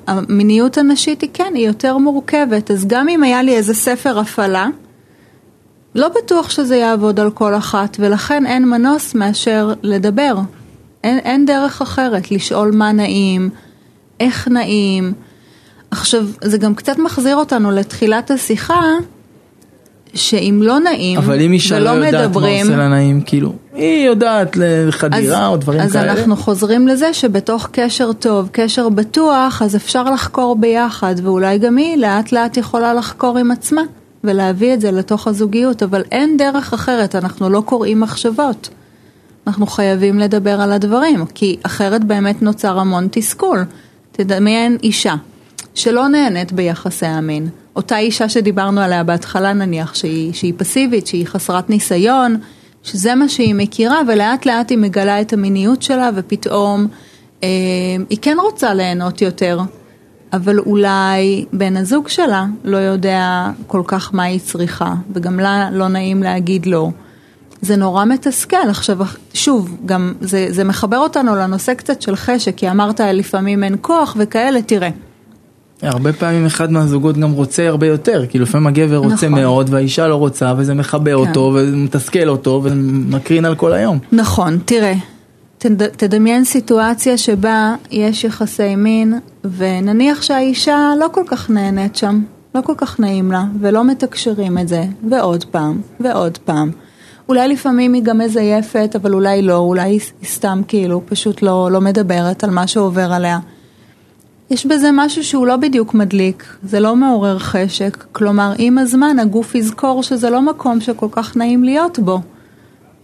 [0.06, 4.68] המיניות הנשית היא כן, היא יותר מורכבת, אז גם אם היה לי איזה ספר הפעלה,
[5.94, 10.34] לא בטוח שזה יעבוד על כל אחת, ולכן אין מנוס מאשר לדבר.
[11.04, 13.50] אין, אין דרך אחרת, לשאול מה נעים,
[14.20, 15.12] איך נעים.
[15.90, 18.82] עכשיו, זה גם קצת מחזיר אותנו לתחילת השיחה,
[20.14, 24.06] שאם לא נעים אבל אם אישה לא יודעת מדברים, מה עושה לה נעים, כאילו, היא
[24.06, 26.12] יודעת לחדירה או דברים אז כאלה.
[26.12, 31.76] אז אנחנו חוזרים לזה שבתוך קשר טוב, קשר בטוח, אז אפשר לחקור ביחד, ואולי גם
[31.76, 33.82] היא לאט לאט יכולה לחקור עם עצמה,
[34.24, 38.68] ולהביא את זה לתוך הזוגיות, אבל אין דרך אחרת, אנחנו לא קוראים מחשבות.
[39.46, 43.64] אנחנו חייבים לדבר על הדברים, כי אחרת באמת נוצר המון תסכול.
[44.12, 45.14] תדמיין אישה
[45.74, 47.48] שלא נהנית ביחסי המין.
[47.76, 52.36] אותה אישה שדיברנו עליה בהתחלה נניח, שהיא, שהיא פסיבית, שהיא חסרת ניסיון,
[52.82, 56.86] שזה מה שהיא מכירה, ולאט לאט היא מגלה את המיניות שלה, ופתאום
[57.42, 57.48] אה,
[58.10, 59.60] היא כן רוצה ליהנות יותר,
[60.32, 65.88] אבל אולי בן הזוג שלה לא יודע כל כך מה היא צריכה, וגם לה לא
[65.88, 66.90] נעים להגיד לא.
[67.62, 68.68] זה נורא מתסכל.
[68.68, 68.98] עכשיו,
[69.34, 74.16] שוב, גם זה, זה מחבר אותנו לנושא קצת של חשק, כי אמרת לפעמים אין כוח
[74.18, 74.90] וכאלה, תראה.
[75.82, 79.40] הרבה פעמים אחד מהזוגות גם רוצה הרבה יותר, כאילו לפעמים הגבר רוצה נכון.
[79.40, 81.16] מאוד והאישה לא רוצה וזה מכבה כן.
[81.16, 83.98] אותו ומתסכל אותו ומקרין על כל היום.
[84.12, 84.94] נכון, תראה,
[85.58, 89.18] תד, תדמיין סיטואציה שבה יש יחסי מין
[89.56, 92.20] ונניח שהאישה לא כל כך נהנית שם,
[92.54, 96.70] לא כל כך נעים לה ולא מתקשרים את זה ועוד פעם ועוד פעם.
[97.28, 101.80] אולי לפעמים היא גם מזייפת אבל אולי לא, אולי היא סתם כאילו פשוט לא, לא
[101.80, 103.38] מדברת על מה שעובר עליה.
[104.50, 109.54] יש בזה משהו שהוא לא בדיוק מדליק, זה לא מעורר חשק, כלומר עם הזמן הגוף
[109.54, 112.20] יזכור שזה לא מקום שכל כך נעים להיות בו.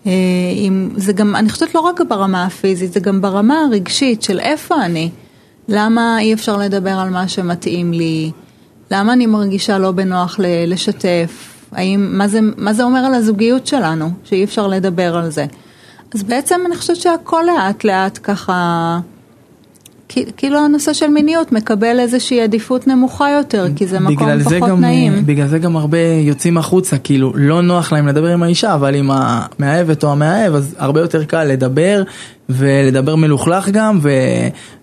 [0.07, 4.41] אם, אה, זה גם, אני חושבת לא רק ברמה הפיזית, זה גם ברמה הרגשית של
[4.41, 5.11] איפה אני,
[5.69, 8.31] למה אי אפשר לדבר על מה שמתאים לי,
[8.91, 14.11] למה אני מרגישה לא בנוח לשתף, האם, מה זה, מה זה אומר על הזוגיות שלנו,
[14.25, 15.47] שאי אפשר לדבר על זה.
[16.15, 19.01] אז בעצם אני חושבת שהכל לאט לאט ככה...
[20.09, 25.27] כאילו הנושא של מיניות מקבל איזושהי עדיפות נמוכה יותר, כי זה מקום פחות גם, נעים.
[25.27, 29.11] בגלל זה גם הרבה יוצאים החוצה, כאילו לא נוח להם לדבר עם האישה, אבל עם
[29.11, 32.03] המאהבת או המאהב, אז הרבה יותר קל לדבר,
[32.49, 34.11] ולדבר מלוכלך גם, ו,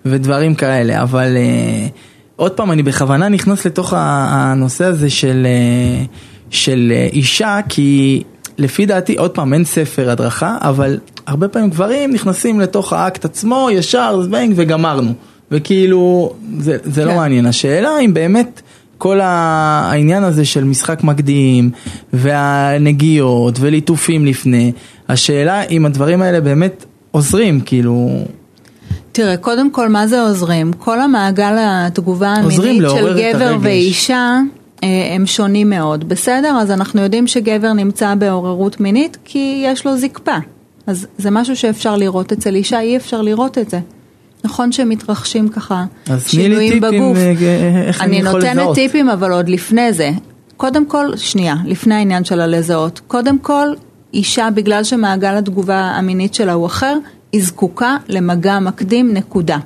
[0.04, 1.02] ודברים כאלה.
[1.02, 1.90] אבל uh,
[2.36, 6.06] עוד פעם, אני בכוונה נכנס לתוך הנושא הזה של, uh,
[6.50, 8.22] של uh, אישה, כי
[8.58, 13.68] לפי דעתי, עוד פעם, אין ספר הדרכה, אבל הרבה פעמים גברים נכנסים לתוך האקט עצמו,
[13.72, 15.12] ישר, זבנג וגמרנו.
[15.50, 17.14] וכאילו, זה, זה לא כן.
[17.14, 17.46] לא מעניין.
[17.46, 18.62] השאלה אם באמת
[18.98, 21.70] כל העניין הזה של משחק מקדים,
[22.12, 24.72] והנגיעות, וליטופים לפני,
[25.08, 28.24] השאלה אם הדברים האלה באמת עוזרים, כאילו...
[29.12, 30.72] תראה, קודם כל, מה זה עוזרים?
[30.72, 34.38] כל המעגל התגובה המינית של גבר ואישה...
[34.84, 36.56] אה, הם שונים מאוד, בסדר?
[36.60, 40.36] אז אנחנו יודעים שגבר נמצא בעוררות מינית כי יש לו זקפה.
[40.86, 43.80] אז זה משהו שאפשר לראות אצל אישה, אי אפשר לראות את זה.
[44.44, 45.84] נכון שמתרחשים ככה
[46.26, 47.16] שינויים בגוף.
[47.16, 48.44] אז תני לי טיפים אה, איך אני יכול לזהות.
[48.44, 50.10] אני נותנת טיפים אבל עוד לפני זה.
[50.56, 53.00] קודם כל, שנייה, לפני העניין של הלזהות.
[53.06, 53.68] קודם כל,
[54.14, 56.98] אישה בגלל שמעגל התגובה המינית שלה הוא אחר,
[57.32, 59.58] היא זקוקה למגע מקדים, נקודה.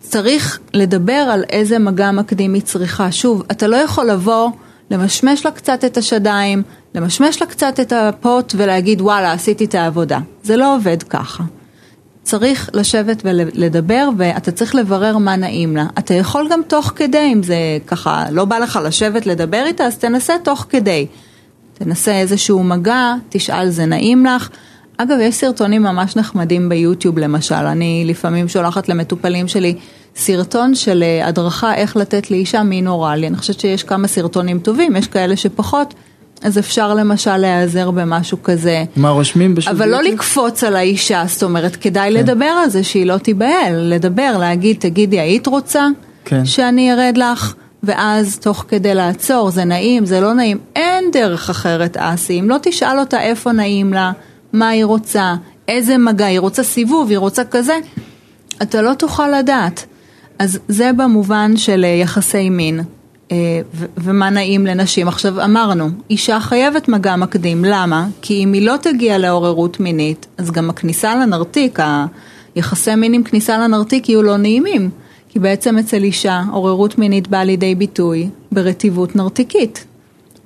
[0.00, 3.12] צריך לדבר על איזה מגע מקדים היא צריכה.
[3.12, 4.50] שוב, אתה לא יכול לבוא,
[4.90, 6.62] למשמש לה קצת את השדיים,
[6.94, 10.18] למשמש לה קצת את הפוט ולהגיד וואלה עשיתי את העבודה.
[10.42, 11.44] זה לא עובד ככה.
[12.22, 15.86] צריך לשבת ולדבר ואתה צריך לברר מה נעים לה.
[15.98, 19.98] אתה יכול גם תוך כדי, אם זה ככה לא בא לך לשבת לדבר איתה, אז
[19.98, 21.06] תנסה תוך כדי.
[21.74, 24.48] תנסה איזשהו מגע, תשאל זה נעים לך.
[24.96, 29.74] אגב, יש סרטונים ממש נחמדים ביוטיוב למשל, אני לפעמים שולחת למטופלים שלי
[30.16, 33.26] סרטון של אה, הדרכה איך לתת לאישה מין אוראלי.
[33.26, 35.94] אני חושבת שיש כמה סרטונים טובים, יש כאלה שפחות.
[36.42, 38.84] אז אפשר למשל להיעזר במשהו כזה.
[38.96, 42.16] מה רושמים בשביל אבל לא לקפוץ על האישה, זאת אומרת, כדאי כן.
[42.16, 45.86] לדבר על זה שהיא לא תיבהל, לדבר, להגיד, תגידי, היית רוצה
[46.24, 46.44] כן.
[46.44, 47.54] שאני ארד לך?
[47.82, 52.56] ואז תוך כדי לעצור, זה נעים, זה לא נעים, אין דרך אחרת אסי, אם לא
[52.62, 54.12] תשאל אותה איפה נעים לה,
[54.52, 55.34] מה היא רוצה,
[55.68, 57.78] איזה מגע, היא רוצה סיבוב, היא רוצה כזה,
[58.62, 59.86] אתה לא תוכל לדעת.
[60.40, 62.80] אז זה במובן של אה, יחסי מין.
[63.32, 63.60] אה,
[63.96, 65.08] ומה נעים לנשים.
[65.08, 68.06] עכשיו אמרנו, אישה חייבת מגע מקדים, למה?
[68.22, 71.78] כי אם היא לא תגיע לעוררות מינית, אז גם הכניסה לנרתיק,
[72.54, 74.90] היחסי מין עם כניסה לנרתיק יהיו לא נעימים.
[75.28, 79.84] כי בעצם אצל אישה עוררות מינית באה לידי ביטוי ברטיבות נרתיקית.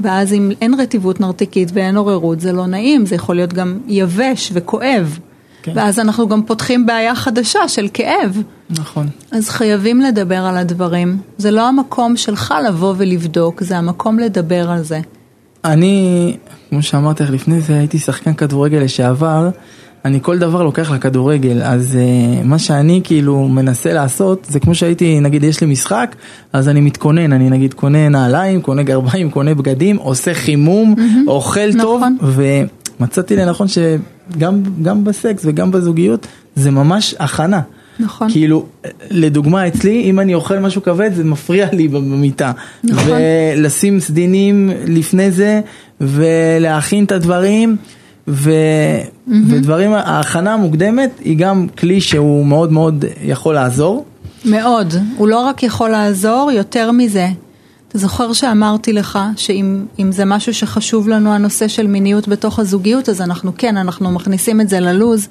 [0.01, 4.51] ואז אם אין רטיבות נרתיקית ואין עוררות זה לא נעים, זה יכול להיות גם יבש
[4.55, 5.19] וכואב.
[5.63, 5.73] כן.
[5.75, 8.43] ואז אנחנו גם פותחים בעיה חדשה של כאב.
[8.71, 9.09] נכון.
[9.31, 11.19] אז חייבים לדבר על הדברים.
[11.39, 15.01] זה לא המקום שלך לבוא ולבדוק, זה המקום לדבר על זה.
[15.65, 16.37] אני,
[16.71, 19.51] כמו שאמרתי לך לפני זה, הייתי שחקן כדורגל לשעבר,
[20.05, 25.21] אני כל דבר לוקח לכדורגל, אז uh, מה שאני כאילו מנסה לעשות, זה כמו שהייתי,
[25.21, 26.17] נגיד יש לי משחק,
[26.53, 31.29] אז אני מתכונן, אני נגיד קונה נעליים, קונה גרביים, קונה בגדים, עושה חימום, mm-hmm.
[31.29, 32.17] אוכל טוב, נכון.
[33.01, 37.61] ומצאתי לנכון שגם גם בסקס וגם בזוגיות, זה ממש הכנה.
[38.01, 38.31] נכון.
[38.31, 38.67] כאילו,
[39.11, 42.53] לדוגמה אצלי, אם אני אוכל משהו כבד זה מפריע לי במיטה.
[42.85, 43.13] נכון.
[43.57, 45.61] ולשים סדינים לפני זה,
[46.01, 47.77] ולהכין את הדברים,
[48.29, 48.51] ו...
[49.49, 54.05] ודברים, ההכנה המוקדמת היא גם כלי שהוא מאוד מאוד יכול לעזור.
[54.45, 54.95] מאוד.
[55.17, 57.29] הוא לא רק יכול לעזור, יותר מזה.
[57.89, 63.09] אתה זוכר שאמרתי לך שאם אם זה משהו שחשוב לנו הנושא של מיניות בתוך הזוגיות,
[63.09, 65.29] אז אנחנו כן, אנחנו מכניסים את זה ללוז,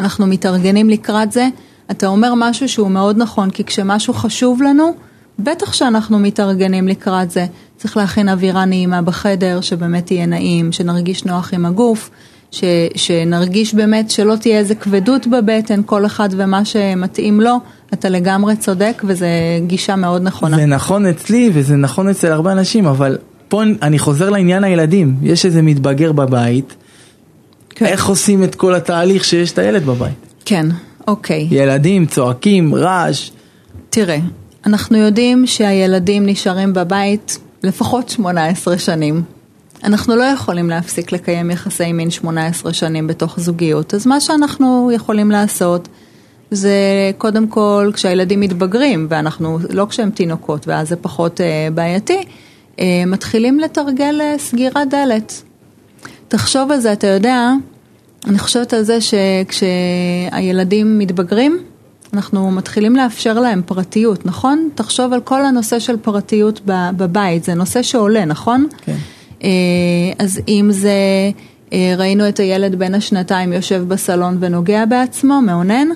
[0.00, 1.48] אנחנו מתארגנים לקראת זה.
[1.90, 4.94] אתה אומר משהו שהוא מאוד נכון, כי כשמשהו חשוב לנו,
[5.38, 7.46] בטח שאנחנו מתארגנים לקראת זה.
[7.76, 12.10] צריך להכין אווירה נעימה בחדר, שבאמת יהיה נעים, שנרגיש נוח עם הגוף,
[12.50, 17.56] ש, שנרגיש באמת שלא תהיה איזה כבדות בבטן, כל אחד ומה שמתאים לו.
[17.92, 19.26] אתה לגמרי צודק וזו
[19.66, 20.56] גישה מאוד נכונה.
[20.56, 23.18] זה נכון אצלי וזה נכון אצל הרבה אנשים, אבל
[23.48, 25.16] פה אני חוזר לעניין הילדים.
[25.22, 26.74] יש איזה מתבגר בבית,
[27.70, 27.86] כן.
[27.86, 30.14] איך עושים את כל התהליך שיש את הילד בבית?
[30.44, 30.66] כן,
[31.06, 31.48] אוקיי.
[31.50, 33.30] ילדים צועקים, רעש.
[33.90, 34.18] תראה,
[34.66, 39.22] אנחנו יודעים שהילדים נשארים בבית לפחות 18 שנים.
[39.84, 45.30] אנחנו לא יכולים להפסיק לקיים יחסי מין 18 שנים בתוך זוגיות, אז מה שאנחנו יכולים
[45.30, 45.88] לעשות
[46.50, 46.70] זה
[47.18, 52.24] קודם כל כשהילדים מתבגרים, ואנחנו, לא כשהם תינוקות, ואז זה פחות אה, בעייתי,
[52.80, 55.42] אה, מתחילים לתרגל אה, סגירת דלת.
[56.28, 57.50] תחשוב על זה, אתה יודע,
[58.26, 61.58] אני חושבת על זה שכשהילדים מתבגרים,
[62.12, 64.68] אנחנו מתחילים לאפשר להם פרטיות, נכון?
[64.74, 68.66] תחשוב על כל הנושא של פרטיות בבית, זה נושא שעולה, נכון?
[68.84, 68.96] כן.
[69.44, 69.48] אה,
[70.18, 70.90] אז אם זה,
[71.72, 75.88] אה, ראינו את הילד בן השנתיים יושב בסלון ונוגע בעצמו, מאונן,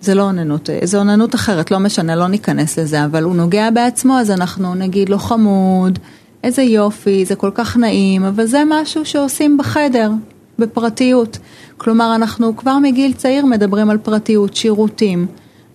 [0.00, 3.70] זה לא אוננות, אה, זה אוננות אחרת, לא משנה, לא ניכנס לזה, אבל הוא נוגע
[3.70, 5.98] בעצמו, אז אנחנו נגיד לו חמוד,
[6.44, 10.10] איזה יופי, זה כל כך נעים, אבל זה משהו שעושים בחדר,
[10.58, 11.38] בפרטיות.
[11.76, 15.26] כלומר, אנחנו כבר מגיל צעיר מדברים על פרטיות, שירותים,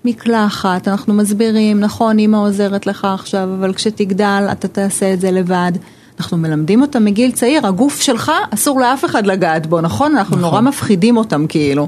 [0.05, 5.71] מקלחת, אנחנו מסבירים, נכון, אמא עוזרת לך עכשיו, אבל כשתגדל אתה תעשה את זה לבד.
[6.19, 10.17] אנחנו מלמדים אותם מגיל צעיר, הגוף שלך אסור לאף אחד לגעת בו, נכון?
[10.17, 10.49] אנחנו נכון.
[10.49, 11.87] נורא מפחידים אותם כאילו.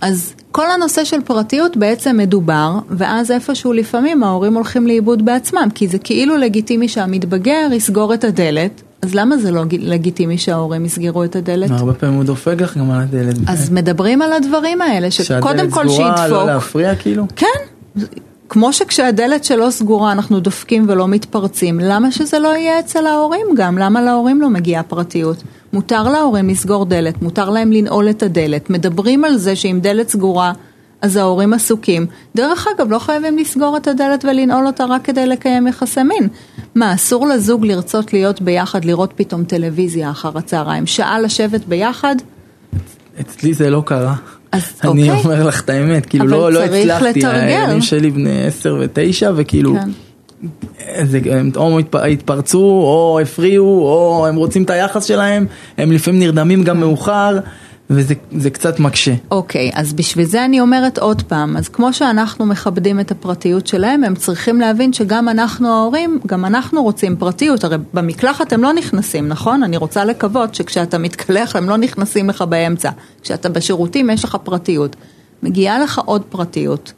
[0.00, 5.88] אז כל הנושא של פרטיות בעצם מדובר, ואז איפשהו לפעמים ההורים הולכים לאיבוד בעצמם, כי
[5.88, 11.36] זה כאילו לגיטימי שהמתבגר יסגור את הדלת, אז למה זה לא לגיטימי שההורים יסגרו את
[11.36, 11.70] הדלת?
[11.70, 13.36] הרבה פעמים הוא דופק לך גם על הדלת.
[13.46, 16.46] אז מדברים על הדברים האלה, שקודם כל שהדלת סגורה, לא שידפוק.
[16.46, 17.26] להפריע כאילו?
[17.36, 17.46] כן,
[18.48, 23.78] כמו שכשהדלת שלו סגורה אנחנו דופקים ולא מתפרצים, למה שזה לא יהיה אצל ההורים גם?
[23.78, 25.42] למה להורים לא מגיעה פרטיות?
[25.72, 30.52] מותר להורים לסגור דלת, מותר להם לנעול את הדלת, מדברים על זה שאם דלת סגורה
[31.06, 32.06] אז ההורים עסוקים.
[32.36, 36.28] דרך אגב, לא חייבים לסגור את הדלת ולנעול אותה רק כדי לקיים יחסי מין.
[36.74, 42.16] מה, אסור לזוג לרצות להיות ביחד, לראות פתאום טלוויזיה אחר הצהריים, שעה לשבת ביחד?
[43.20, 44.14] אצלי זה לא קרה.
[44.52, 45.24] אז אני אוקיי.
[45.24, 47.34] אומר לך את האמת, כאילו לא, לא הצלחתי, לתרגל.
[47.36, 49.90] הילדים שלי בני 10 ו-9 וכאילו, כן.
[51.04, 55.46] זה, הם או התפ- התפרצו או הפריעו או הם רוצים את היחס שלהם,
[55.78, 57.38] הם לפעמים נרדמים גם מאוחר
[57.90, 59.14] וזה זה קצת מקשה.
[59.30, 64.04] אוקיי, אז בשביל זה אני אומרת עוד פעם, אז כמו שאנחנו מכבדים את הפרטיות שלהם,
[64.04, 69.28] הם צריכים להבין שגם אנחנו ההורים, גם אנחנו רוצים פרטיות, הרי במקלחת הם לא נכנסים,
[69.28, 69.62] נכון?
[69.62, 72.90] אני רוצה לקוות שכשאתה מתקלח הם לא נכנסים לך באמצע,
[73.22, 74.96] כשאתה בשירותים יש לך פרטיות,
[75.42, 76.92] מגיעה לך עוד פרטיות.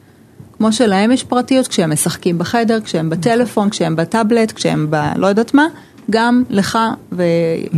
[0.57, 4.95] כמו שלהם יש פרטיות כשהם משחקים בחדר, כשהם בטלפון, כשהם בטאבלט, כשהם ב...
[5.15, 5.67] לא יודעת מה,
[6.09, 6.77] גם לך
[7.11, 7.23] ו...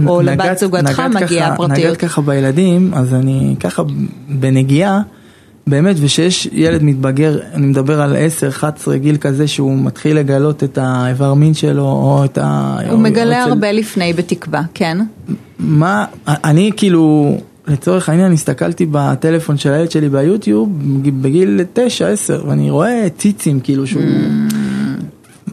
[0.08, 1.80] או לבת נגעת- זוגתך נגעת מגיעה ככה- פרטיות.
[1.80, 3.84] נגעת ככה בילדים, אז אני ככה
[4.30, 5.02] בנגיעה,
[5.68, 8.16] באמת, ושיש ילד מתבגר, אני מדבר על
[8.62, 8.64] 10-11
[8.96, 12.78] גיל כזה שהוא מתחיל לגלות את האיבר מין שלו, או את ה...
[12.90, 14.98] הוא מגלה אצל- הרבה לפני בתקווה, כן.
[15.60, 17.36] מה, אני כאילו,
[17.68, 20.70] לצורך העניין, הסתכלתי בטלפון של הילד שלי ביוטיוב
[21.22, 21.80] בגיל 9-10,
[22.48, 24.04] ואני רואה ציצים, כאילו שהוא...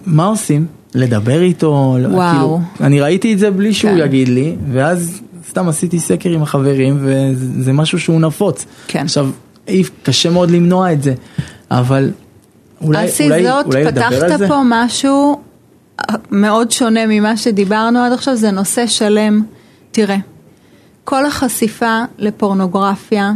[0.07, 0.67] מה עושים?
[0.95, 1.97] לדבר איתו?
[2.11, 2.31] וואו.
[2.33, 3.99] כאילו, אני ראיתי את זה בלי שהוא כן.
[3.99, 8.67] יגיד לי, ואז סתם עשיתי סקר עם החברים, וזה משהו שהוא נפוץ.
[8.89, 9.03] כן.
[9.05, 9.31] עכשיו,
[9.69, 11.15] אי- קשה מאוד למנוע את זה,
[11.71, 12.11] אבל
[12.81, 14.49] אולי, אסי אולי, זאת, אולי לדבר על פתחת זה?
[14.49, 15.41] פה משהו
[16.31, 19.43] מאוד שונה ממה שדיברנו עד עכשיו, זה נושא שלם.
[19.91, 20.17] תראה,
[21.05, 23.33] כל החשיפה לפורנוגרפיה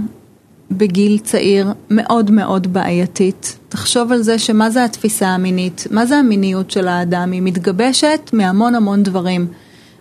[0.73, 3.59] בגיל צעיר מאוד מאוד בעייתית.
[3.69, 8.75] תחשוב על זה שמה זה התפיסה המינית, מה זה המיניות של האדם, היא מתגבשת מהמון
[8.75, 9.47] המון דברים.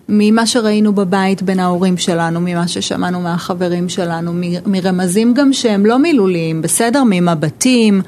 [0.09, 4.31] ממה שראינו בבית בין ההורים שלנו, ממה ששמענו מהחברים שלנו,
[4.65, 7.03] מרמזים גם שהם לא מילוליים, בסדר?
[7.05, 8.01] ממבטים,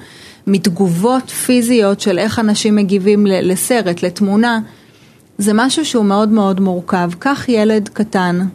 [0.47, 4.59] מתגובות פיזיות של איך אנשים מגיבים לסרט, לתמונה.
[5.37, 7.11] זה משהו שהוא מאוד מאוד מורכב.
[7.19, 8.47] קח ילד קטן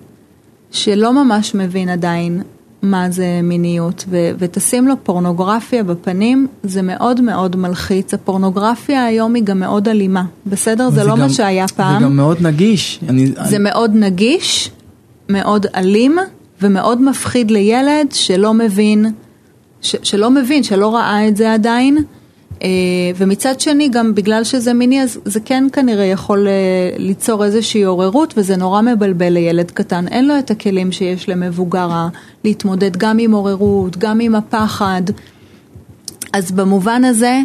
[0.71, 2.43] שלא ממש מבין עדיין
[2.83, 8.15] מה זה מיניות, ו- ותשים לו פורנוגרפיה בפנים, זה מאוד מאוד מלחיץ.
[8.15, 10.91] הפורנוגרפיה היום היא גם מאוד אלימה, בסדר?
[10.91, 11.99] זה לא גם, מה שהיה פעם.
[11.99, 13.01] זה גם מאוד נגיש.
[13.09, 13.59] אני, זה אני...
[13.59, 14.71] מאוד נגיש,
[15.29, 16.17] מאוד אלים,
[16.63, 19.07] ומאוד מפחיד לילד שלא מבין,
[19.83, 21.99] ש- שלא מבין, שלא ראה את זה עדיין.
[22.63, 22.69] אה,
[23.17, 26.53] ומצד שני, גם בגלל שזה מיני, אז זה כן כנראה יכול אה,
[26.97, 30.09] ליצור איזושהי עוררות, וזה נורא מבלבל לילד קטן.
[30.09, 31.91] אין לו את הכלים שיש למבוגר
[32.45, 35.03] להתמודד גם עם עוררות, גם עם הפחד.
[36.33, 37.41] אז במובן הזה,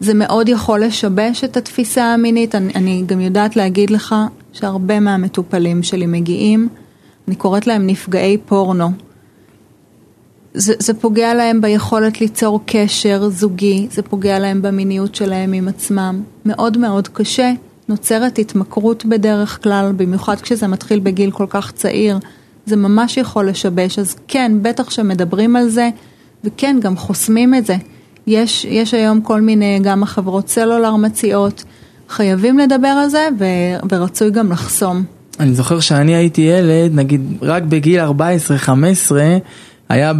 [0.00, 2.54] זה מאוד יכול לשבש את התפיסה המינית.
[2.54, 4.14] אני, אני גם יודעת להגיד לך
[4.52, 6.68] שהרבה מהמטופלים שלי מגיעים,
[7.28, 8.90] אני קוראת להם נפגעי פורנו.
[10.54, 16.22] זה, זה פוגע להם ביכולת ליצור קשר זוגי, זה פוגע להם במיניות שלהם עם עצמם.
[16.46, 17.52] מאוד מאוד קשה,
[17.88, 22.18] נוצרת התמכרות בדרך כלל, במיוחד כשזה מתחיל בגיל כל כך צעיר.
[22.66, 25.90] זה ממש יכול לשבש, אז כן, בטח שמדברים על זה,
[26.44, 27.76] וכן, גם חוסמים את זה.
[28.26, 31.64] יש, יש היום כל מיני, גם החברות סלולר מציעות,
[32.08, 33.44] חייבים לדבר על זה, ו,
[33.92, 35.04] ורצוי גם לחסום.
[35.40, 38.10] אני זוכר שאני הייתי ילד, נגיד רק בגיל 14-15,
[39.92, 40.12] היה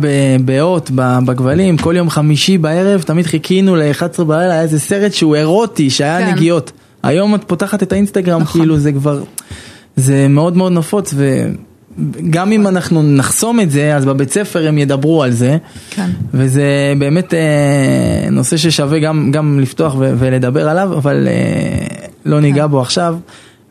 [0.45, 0.91] באות,
[1.27, 6.19] בגבלים, כל יום חמישי בערב, תמיד חיכינו ל-11 בלילה, היה איזה סרט שהוא אירוטי, שהיה
[6.19, 6.33] כן.
[6.33, 6.73] נגיעות.
[7.03, 8.61] היום את פותחת את האינסטגרם, נכון.
[8.61, 9.23] כאילו זה כבר,
[9.97, 15.23] זה מאוד מאוד נפוץ, וגם אם אנחנו נחסום את זה, אז בבית ספר הם ידברו
[15.23, 15.57] על זה.
[15.91, 16.11] כן.
[16.35, 22.63] וזה באמת אה, נושא ששווה גם, גם לפתוח ו- ולדבר עליו, אבל אה, לא ניגע
[22.63, 22.71] כן.
[22.71, 23.17] בו עכשיו.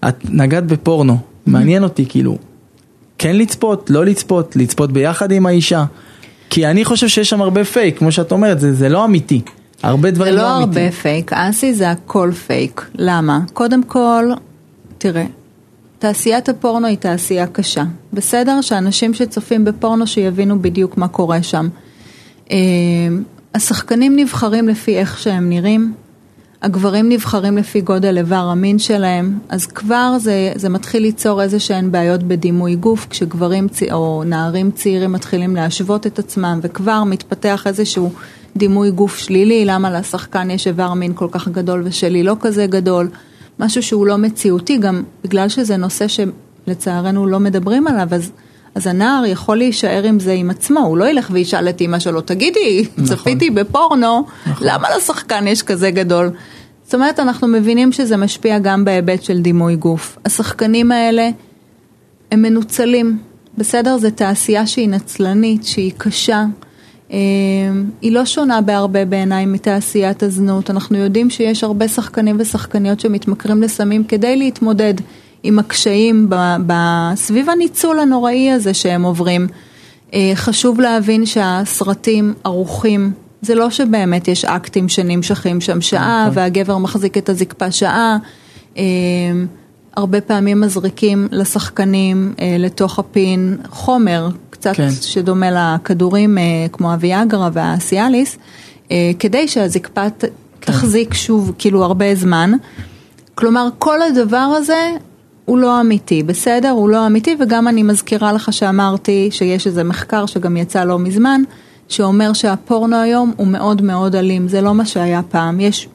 [0.08, 2.38] את נגעת בפורנו, מעניין אותי, כאילו,
[3.22, 5.86] כן לצפות, לא לצפות, לצפות ביחד עם האישה.
[6.50, 9.42] כי אני חושב שיש שם הרבה פייק, כמו שאת אומרת, זה, זה לא אמיתי.
[9.84, 10.74] הרבה דברים לא, לא אמיתיים.
[10.74, 12.90] זה לא הרבה פייק, אסי זה הכל פייק.
[12.96, 13.40] למה?
[13.54, 14.24] קודם כל,
[14.98, 15.26] תראה,
[16.00, 17.84] תעשיית הפורנו היא תעשייה קשה.
[18.14, 21.68] בסדר שאנשים שצופים בפורנו שיבינו בדיוק מה קורה שם.
[22.52, 22.58] אה,
[23.56, 25.94] השחקנים נבחרים לפי איך שהם נראים,
[26.62, 31.92] הגברים נבחרים לפי גודל איבר המין שלהם, אז כבר זה, זה מתחיל ליצור איזה שהן
[31.92, 38.12] בעיות בדימוי גוף, כשגברים צי, או נערים צעירים מתחילים להשוות את עצמם, וכבר מתפתח איזשהו
[38.56, 43.10] דימוי גוף שלילי, למה לשחקן יש איבר מין כל כך גדול ושלי לא כזה גדול,
[43.60, 48.32] משהו שהוא לא מציאותי, גם בגלל שזה נושא שלצערנו לא מדברים עליו, אז...
[48.76, 52.22] אז הנער יכול להישאר עם זה עם עצמו, הוא לא ילך וישאל את אימא שלו,
[52.22, 53.06] תגידי, נכון.
[53.06, 54.68] צפיתי בפורנו, נכון.
[54.68, 56.32] למה לשחקן יש כזה גדול?
[56.84, 60.18] זאת אומרת, אנחנו מבינים שזה משפיע גם בהיבט של דימוי גוף.
[60.26, 61.30] השחקנים האלה
[62.32, 63.18] הם מנוצלים,
[63.58, 63.98] בסדר?
[63.98, 66.46] זו תעשייה שהיא נצלנית, שהיא קשה.
[67.12, 67.18] אה,
[68.02, 70.70] היא לא שונה בהרבה בעיניי מתעשיית הזנות.
[70.70, 74.94] אנחנו יודעים שיש הרבה שחקנים ושחקניות שמתמכרים לסמים כדי להתמודד
[75.44, 76.30] עם הקשיים
[77.16, 79.48] סביב הניצול הנוראי הזה שהם עוברים.
[80.14, 86.38] אה, חשוב להבין שהסרטים ערוכים, זה לא שבאמת יש אקטים שנמשכים שם שעה נכון.
[86.38, 88.18] והגבר מחזיק את הזקפה שעה.
[88.78, 88.84] אה,
[89.96, 94.90] הרבה פעמים מזריקים לשחקנים אה, לתוך הפין חומר, קצת כן.
[94.92, 96.38] שדומה לכדורים
[96.72, 98.38] כמו הוויאגרה והסיאליס,
[99.20, 100.28] כדי שהזקפה כן.
[100.60, 102.52] תחזיק שוב כאילו הרבה זמן.
[103.36, 104.92] כלומר, כל הדבר הזה
[105.52, 106.70] הוא לא אמיתי, בסדר?
[106.70, 111.42] הוא לא אמיתי, וגם אני מזכירה לך שאמרתי שיש איזה מחקר שגם יצא לא מזמן,
[111.88, 115.60] שאומר שהפורנו היום הוא מאוד מאוד אלים, זה לא מה שהיה פעם.
[115.60, 115.88] יש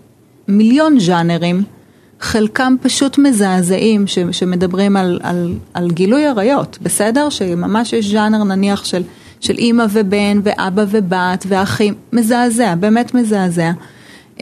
[0.49, 1.63] מיליון ז'אנרים,
[2.21, 7.29] חלקם פשוט מזעזעים, ש, שמדברים על, על, על גילוי עריות, בסדר?
[7.29, 9.03] שממש יש ז'אנר נניח של,
[9.41, 13.71] של אימא ובן, ואבא ובת, ואחים, מזעזע, באמת מזעזע.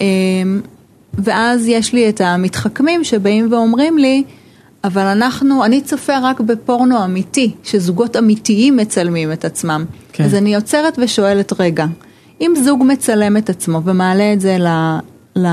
[0.01, 0.61] אמ,
[1.15, 4.25] ואז יש לי את המתחכמים שבאים ואומרים לי,
[4.85, 9.85] אבל אנחנו, אני צופה רק בפורנו אמיתי, שזוגות אמיתיים מצלמים את עצמם.
[10.13, 10.25] כן.
[10.25, 11.87] אז אני עוצרת ושואלת, רגע,
[12.41, 14.69] אם זוג מצלם את עצמו ומעלה את זה ל,
[15.37, 15.47] ל,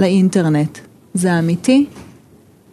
[0.00, 0.78] לאינטרנט,
[1.14, 1.86] זה אמיתי?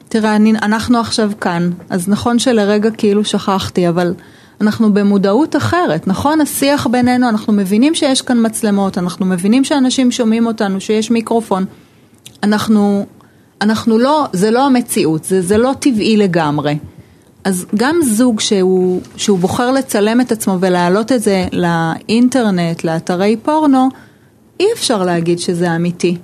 [0.09, 4.13] תראה, אני, אנחנו עכשיו כאן, אז נכון שלרגע כאילו שכחתי, אבל
[4.61, 6.41] אנחנו במודעות אחרת, נכון?
[6.41, 11.65] השיח בינינו, אנחנו מבינים שיש כאן מצלמות, אנחנו מבינים שאנשים שומעים אותנו, שיש מיקרופון.
[12.43, 13.05] אנחנו
[13.61, 16.77] אנחנו לא, זה לא המציאות, זה, זה לא טבעי לגמרי.
[17.43, 23.89] אז גם זוג שהוא, שהוא בוחר לצלם את עצמו ולהעלות את זה לאינטרנט, לאתרי פורנו,
[24.59, 26.17] אי אפשר להגיד שזה אמיתי.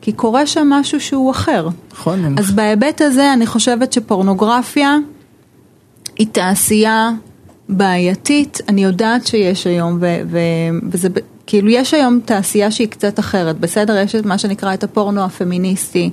[0.00, 1.68] כי קורה שם משהו שהוא אחר.
[1.92, 2.38] נכון.
[2.38, 4.96] אז בהיבט הזה אני חושבת שפורנוגרפיה
[6.18, 7.10] היא תעשייה
[7.68, 8.60] בעייתית.
[8.68, 10.38] אני יודעת שיש היום, ו- ו-
[10.90, 11.08] וזה
[11.46, 13.60] כאילו יש היום תעשייה שהיא קצת אחרת.
[13.60, 16.10] בסדר, יש את מה שנקרא את הפורנו הפמיניסטי.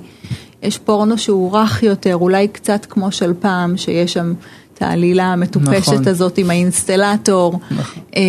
[0.62, 4.32] יש פורנו שהוא רך יותר, אולי קצת כמו של פעם, שיש שם
[4.74, 6.08] את העלילה המטופשת נכון.
[6.08, 8.02] הזאת עם האינסטלטור, נכון.
[8.16, 8.22] אה,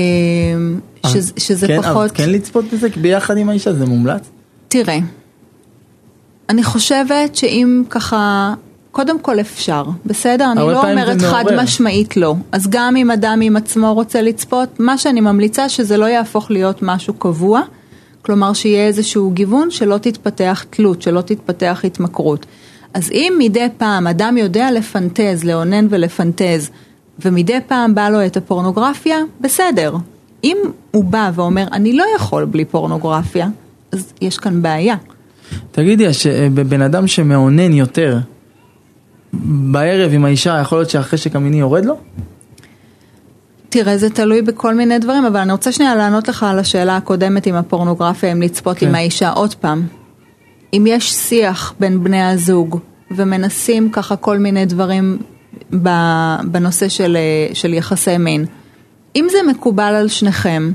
[1.10, 2.12] שזה, שזה כן, פחות...
[2.12, 4.30] כן לצפות בזה ביחד עם האישה זה מומלץ?
[4.68, 5.00] תראה,
[6.50, 8.54] אני חושבת שאם ככה,
[8.92, 10.52] קודם כל אפשר, בסדר?
[10.52, 11.64] אני לא אומרת חד מעורר.
[11.64, 12.36] משמעית לא.
[12.52, 16.80] אז גם אם אדם עם עצמו רוצה לצפות, מה שאני ממליצה שזה לא יהפוך להיות
[16.82, 17.62] משהו קבוע,
[18.22, 22.46] כלומר שיהיה איזשהו גיוון, שלא תתפתח תלות, שלא תתפתח התמכרות.
[22.94, 26.70] אז אם מדי פעם אדם יודע לפנטז, לאונן ולפנטז,
[27.26, 29.96] ומדי פעם בא לו את הפורנוגרפיה, בסדר.
[30.44, 30.58] אם
[30.92, 33.48] הוא בא ואומר, אני לא יכול בלי פורנוגרפיה,
[33.92, 34.96] אז יש כאן בעיה.
[35.72, 38.18] תגידי, הש- בן אדם שמאונן יותר
[39.34, 41.98] בערב עם האישה, יכול להיות שהחשק המיני יורד לו?
[43.70, 47.46] תראה, זה תלוי בכל מיני דברים, אבל אני רוצה שנייה לענות לך על השאלה הקודמת
[47.46, 48.88] עם הפורנוגרפיה, אם לצפות כן.
[48.88, 49.30] עם האישה.
[49.30, 49.88] עוד פעם,
[50.74, 52.80] אם יש שיח בין בני הזוג
[53.12, 55.18] ומנסים ככה כל מיני דברים
[56.44, 58.46] בנושא של, אה, של יחסי מין,
[59.16, 60.72] אם זה מקובל על שניכם,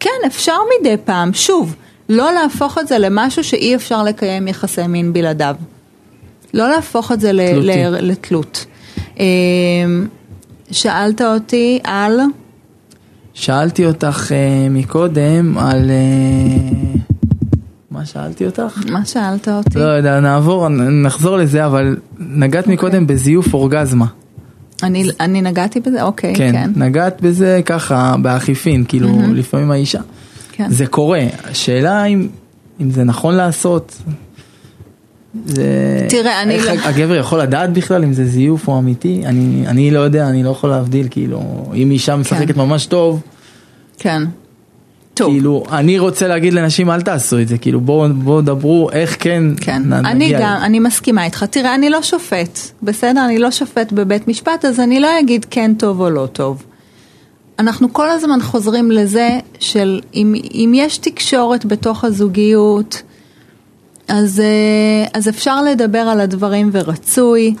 [0.00, 1.74] כן, אפשר מדי פעם, שוב,
[2.08, 5.56] לא להפוך את זה למשהו שאי אפשר לקיים יחסי מין בלעדיו.
[6.54, 7.40] לא להפוך את זה ל-.
[7.40, 8.66] ל- לתלות.
[10.70, 12.20] שאלת אותי על...
[13.34, 15.90] שאלתי אותך אה, מקודם על...
[15.90, 16.96] אה,
[17.90, 18.82] מה שאלתי אותך?
[18.90, 19.78] מה שאלת אותי?
[19.78, 22.74] לא יודע, נעבור, נחזור לזה, אבל נגעת אוקיי.
[22.74, 24.06] מקודם בזיוף אורגזמה.
[24.82, 26.02] אני, אני נגעתי בזה?
[26.02, 26.70] אוקיי, כן, כן.
[26.76, 30.00] נגעת בזה ככה בעקיפין, כאילו לפעמים האישה.
[30.52, 30.70] כן.
[30.70, 32.28] זה קורה, השאלה אם,
[32.80, 34.02] אם זה נכון לעשות.
[35.44, 36.06] זה...
[36.08, 39.22] תראה, אני לא- הגבר יכול לדעת בכלל אם זה זיוף או אמיתי?
[39.26, 41.40] אני, אני לא יודע, אני לא יכול להבדיל, כאילו,
[41.74, 43.20] אם אישה משחקת ממש טוב,
[43.98, 44.22] כן.
[45.14, 49.16] טוב, כאילו, אני רוצה להגיד לנשים אל תעשו את זה, כאילו בואו בוא דברו איך
[49.20, 49.82] כן, כן.
[49.86, 50.48] נ- אני גם, לזה.
[50.56, 51.44] אני מסכימה איתך.
[51.50, 53.24] תראה, אני לא שופט, בסדר?
[53.24, 56.62] אני לא שופט בבית משפט, אז אני לא אגיד כן טוב או לא טוב.
[57.58, 59.28] אנחנו כל הזמן חוזרים לזה
[59.60, 63.02] של אם, אם יש תקשורת בתוך הזוגיות,
[64.08, 67.54] אז, אה, אז אפשר לדבר על הדברים ורצוי,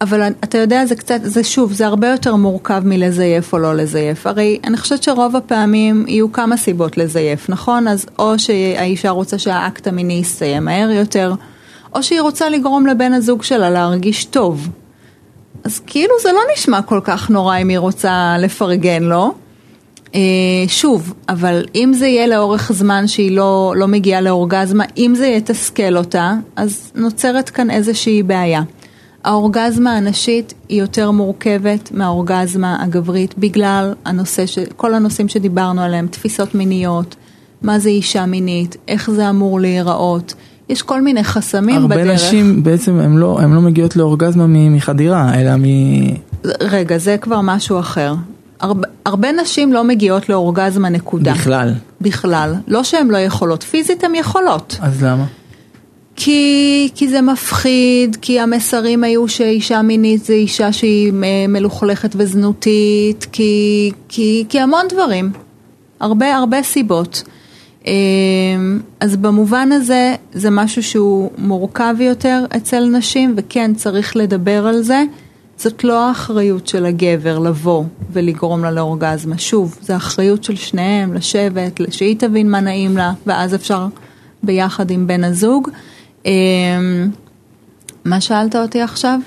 [0.00, 4.26] אבל אתה יודע, זה קצת, זה שוב, זה הרבה יותר מורכב מלזייף או לא לזייף.
[4.26, 7.88] הרי אני חושבת שרוב הפעמים יהיו כמה סיבות לזייף, נכון?
[7.88, 11.34] אז או שהאישה רוצה שהאקט המיני יסתיים מהר יותר,
[11.94, 14.68] או שהיא רוצה לגרום לבן הזוג שלה להרגיש טוב.
[15.64, 19.34] אז כאילו זה לא נשמע כל כך נורא אם היא רוצה לפרגן לו.
[20.14, 20.20] אה,
[20.68, 25.96] שוב, אבל אם זה יהיה לאורך זמן שהיא לא, לא מגיעה לאורגזמה, אם זה יתסכל
[25.96, 28.62] אותה, אז נוצרת כאן איזושהי בעיה.
[29.24, 34.58] האורגזמה הנשית היא יותר מורכבת מהאורגזמה הגברית בגלל הנושא, ש...
[34.76, 37.16] כל הנושאים שדיברנו עליהם, תפיסות מיניות,
[37.62, 40.34] מה זה אישה מינית, איך זה אמור להיראות,
[40.68, 42.14] יש כל מיני חסמים הרבה בדרך.
[42.14, 45.64] נשים בעצם הן לא, לא מגיעות לאורגזמה מחדירה, אלא מ...
[46.60, 48.14] רגע, זה כבר משהו אחר.
[48.62, 51.32] הרבה, הרבה נשים לא מגיעות לאורגזמה נקודה.
[51.32, 51.74] בכלל.
[52.00, 52.54] בכלל.
[52.68, 54.78] לא שהן לא יכולות, פיזית הן יכולות.
[54.80, 55.24] אז למה?
[56.16, 63.26] כי, כי זה מפחיד, כי המסרים היו שאישה מינית זה אישה שהיא אה, מלוכלכת וזנותית,
[63.32, 65.30] כי, כי, כי המון דברים.
[66.00, 67.22] הרבה הרבה סיבות.
[67.86, 67.92] אה,
[69.00, 75.02] אז במובן הזה זה משהו שהוא מורכב יותר אצל נשים, וכן צריך לדבר על זה.
[75.56, 79.38] זאת לא האחריות של הגבר לבוא ולגרום לה לאורגזמה.
[79.38, 83.86] שוב, זו האחריות של שניהם, לשבת, שהיא תבין מה נעים לה, ואז אפשר
[84.42, 85.68] ביחד עם בן הזוג.
[86.26, 86.30] אמ,
[88.04, 89.18] מה שאלת אותי עכשיו?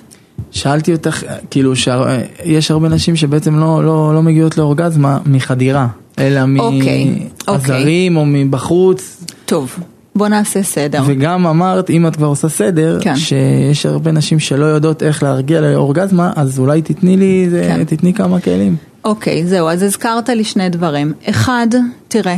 [0.51, 5.87] שאלתי אותך, כאילו, שיש הרבה נשים שבעצם לא, לא, לא מגיעות לאורגזמה מחדירה,
[6.19, 9.79] אלא מעזרים או מבחוץ, טוב,
[10.15, 11.03] בוא נעשה סדר.
[11.05, 13.15] וגם אמרת, אם את כבר עושה סדר, כן.
[13.15, 17.83] שיש הרבה נשים שלא יודעות איך להרגיע לאורגזמה, אז אולי תתני לי, זה, כן.
[17.83, 18.75] תתני כמה כלים.
[19.05, 21.13] אוקיי, זהו, אז הזכרת לי שני דברים.
[21.29, 21.67] אחד,
[22.07, 22.35] תראה,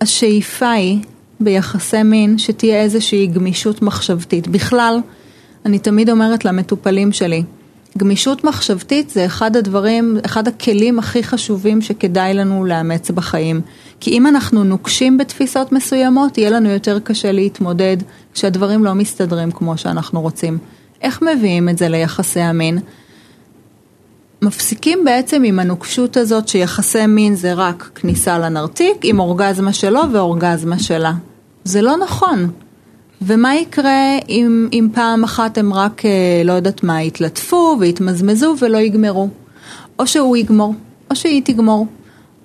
[0.00, 0.98] השאיפה היא
[1.40, 4.48] ביחסי מין שתהיה איזושהי גמישות מחשבתית.
[4.48, 4.98] בכלל,
[5.66, 7.42] אני תמיד אומרת למטופלים שלי,
[7.96, 13.60] גמישות מחשבתית זה אחד הדברים, אחד הכלים הכי חשובים שכדאי לנו לאמץ בחיים.
[14.00, 17.96] כי אם אנחנו נוקשים בתפיסות מסוימות, יהיה לנו יותר קשה להתמודד
[18.34, 20.58] כשהדברים לא מסתדרים כמו שאנחנו רוצים.
[21.02, 22.78] איך מביאים את זה ליחסי המין?
[24.42, 30.78] מפסיקים בעצם עם הנוקשות הזאת שיחסי מין זה רק כניסה לנרתיק עם אורגזמה שלו ואורגזמה
[30.78, 31.12] שלה.
[31.64, 32.50] זה לא נכון.
[33.22, 38.78] ומה יקרה אם, אם פעם אחת הם רק, אה, לא יודעת מה, יתלטפו ויתמזמזו ולא
[38.78, 39.28] יגמרו?
[39.98, 40.74] או שהוא יגמור,
[41.10, 41.86] או שהיא תגמור,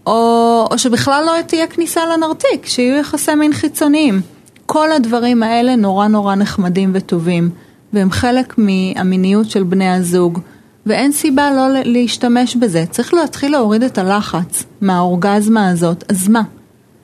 [0.08, 4.22] או, או שבכלל לא תהיה כניסה לנרתיק, שיהיו יחסי מין חיצוניים.
[4.66, 7.50] כל הדברים האלה נורא נורא נחמדים וטובים,
[7.94, 10.40] והם חלק מהמיניות של בני הזוג.
[10.86, 12.86] ואין סיבה לא להשתמש בזה.
[12.90, 16.04] צריך להתחיל להוריד את הלחץ מהאורגזמה הזאת.
[16.10, 16.42] אז מה?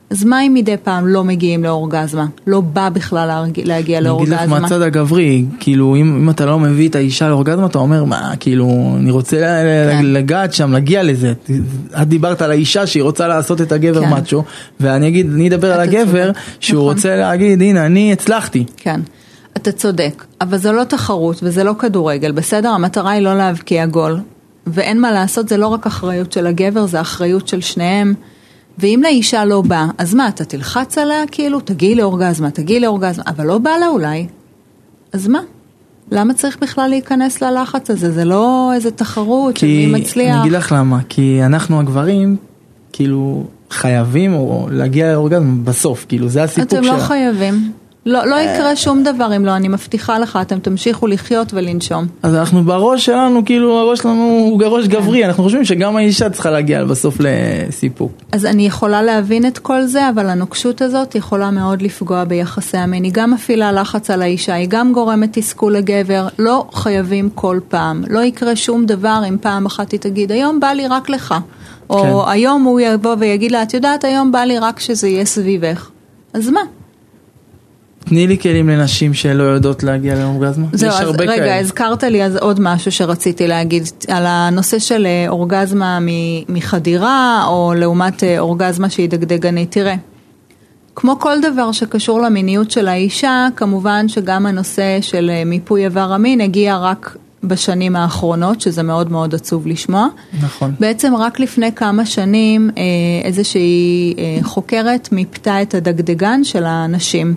[0.10, 2.26] אז מה אם מדי פעם לא מגיעים לאורגזמה?
[2.48, 4.36] לא בא בכלל להגיע לאורגזמה?
[4.36, 7.78] אני אגיד לך מהצד הגברי, כאילו אם, אם אתה לא מביא את האישה לאורגזמה אתה
[7.78, 10.06] אומר מה, כאילו אני רוצה כן.
[10.06, 11.34] לגעת שם, להגיע לזה.
[12.02, 14.10] את דיברת על האישה שהיא רוצה לעשות את הגבר כן.
[14.10, 14.44] מאצ'ו,
[14.80, 16.40] ואני אגיד, אני אדבר על הגבר צודק.
[16.60, 16.96] שהוא נכון.
[16.96, 18.66] רוצה להגיד הנה אני הצלחתי.
[18.78, 19.02] כן.
[19.58, 22.70] אתה צודק, אבל זו לא תחרות וזה לא כדורגל, בסדר?
[22.70, 24.20] המטרה היא לא להבקיע גול.
[24.68, 28.14] ואין מה לעשות, זה לא רק אחריות של הגבר, זה אחריות של שניהם.
[28.78, 31.60] ואם לאישה לא בא, אז מה, אתה תלחץ עליה כאילו?
[31.60, 34.28] תגיעי לאורגזמה, תגיעי לאורגזמה, אבל לא בא לה אולי.
[35.14, 35.40] אז מה?
[36.12, 38.12] למה צריך בכלל להיכנס ללחץ הזה?
[38.12, 40.36] זה לא איזה תחרות של מי מצליח.
[40.36, 42.36] אני אגיד לך למה, כי אנחנו הגברים,
[42.94, 46.80] כאילו, חייבים או להגיע לאורגזמה בסוף, כאילו, זה הסיפוק שלה.
[46.80, 47.72] אתם לא חייבים.
[48.08, 52.08] לא, לא יקרה שום דבר אם לא, אני מבטיחה לך, אתם תמשיכו לחיות ולנשום.
[52.24, 56.50] אז אנחנו בראש שלנו, כאילו הראש שלנו הוא ראש גברי, אנחנו חושבים שגם האישה צריכה
[56.52, 58.12] להגיע בסוף לסיפוק.
[58.32, 63.04] אז אני יכולה להבין את כל זה, אבל הנוקשות הזאת יכולה מאוד לפגוע ביחסי המין.
[63.04, 68.04] היא גם מפעילה לחץ על האישה, היא גם גורמת תסכול לגבר, לא חייבים כל פעם.
[68.10, 71.36] לא יקרה שום דבר אם פעם אחת היא תגיד, היום בא לי רק לך.
[71.90, 72.32] או כן.
[72.32, 75.90] היום הוא יבוא ויגיד לה, את יודעת, היום בא לי רק שזה יהיה סביבך.
[76.34, 76.62] אז מה?
[78.10, 80.68] תני לי כלים לנשים שלא יודעות להגיע לאורגזמה.
[80.74, 81.60] זהו, אז רגע, כאלה.
[81.60, 86.00] הזכרת לי אז עוד משהו שרציתי להגיד על הנושא של אה, אורגזמה
[86.50, 89.72] מחדירה, או לעומת אה, אורגזמה שהיא דגדגנית.
[89.72, 89.96] תראה,
[90.96, 96.42] כמו כל דבר שקשור למיניות של האישה, כמובן שגם הנושא של אה, מיפוי איבר המין
[96.42, 100.08] הגיע רק בשנים האחרונות, שזה מאוד מאוד עצוב לשמוע.
[100.44, 100.76] נכון.
[100.80, 102.70] בעצם רק לפני כמה שנים
[103.24, 107.36] איזושהי חוקרת מיפתה את הדגדגן של הנשים.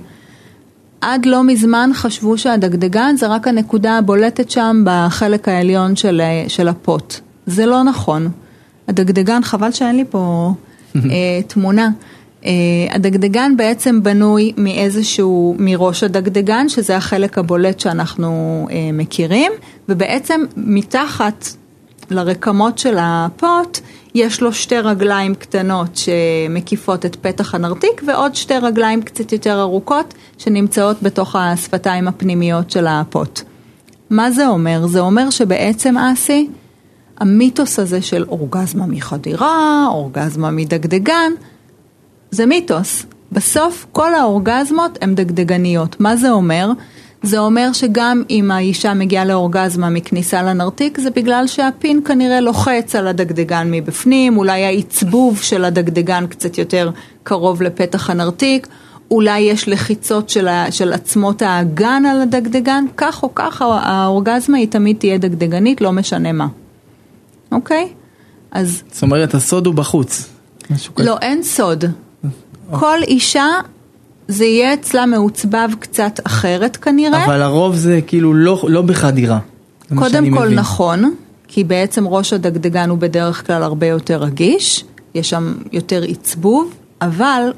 [1.00, 7.14] עד לא מזמן חשבו שהדגדגן זה רק הנקודה הבולטת שם בחלק העליון של, של הפוט.
[7.46, 8.28] זה לא נכון.
[8.88, 10.52] הדגדגן, חבל שאין לי פה
[10.96, 11.00] אה,
[11.46, 11.90] תמונה.
[12.44, 12.50] אה,
[12.90, 19.52] הדגדגן בעצם בנוי מאיזשהו, מראש הדגדגן, שזה החלק הבולט שאנחנו אה, מכירים,
[19.88, 21.48] ובעצם מתחת
[22.10, 23.80] לרקמות של הפוט,
[24.14, 30.14] יש לו שתי רגליים קטנות שמקיפות את פתח הנרתיק ועוד שתי רגליים קצת יותר ארוכות
[30.38, 33.40] שנמצאות בתוך השפתיים הפנימיות של הפוט.
[34.10, 34.86] מה זה אומר?
[34.86, 36.48] זה אומר שבעצם אסי,
[37.18, 41.32] המיתוס הזה של אורגזמה מחדירה, אורגזמה מדגדגן,
[42.30, 43.06] זה מיתוס.
[43.32, 46.00] בסוף כל האורגזמות הן דגדגניות.
[46.00, 46.70] מה זה אומר?
[47.22, 53.06] זה אומר שגם אם האישה מגיעה לאורגזמה מכניסה לנרתיק, זה בגלל שהפין כנראה לוחץ על
[53.06, 56.90] הדגדגן מבפנים, אולי העצבוב של הדגדגן קצת יותר
[57.22, 58.66] קרוב לפתח הנרתיק,
[59.10, 64.68] אולי יש לחיצות של, ה, של עצמות האגן על הדגדגן, כך או כך האורגזמה היא
[64.68, 66.46] תמיד תהיה דגדגנית, לא משנה מה.
[67.52, 67.88] אוקיי?
[68.50, 68.82] אז...
[68.92, 70.28] זאת אומרת, הסוד הוא בחוץ.
[70.98, 71.84] לא, אין סוד.
[72.70, 73.46] כל אישה
[74.30, 77.24] זה יהיה אצלה מעוצבב קצת אחרת כנראה.
[77.24, 79.38] אבל הרוב זה כאילו לא, לא בחדירה.
[79.94, 80.58] קודם כל מבין.
[80.58, 81.14] נכון,
[81.48, 87.52] כי בעצם ראש הדגדגן הוא בדרך כלל הרבה יותר רגיש, יש שם יותר עצבוב, אבל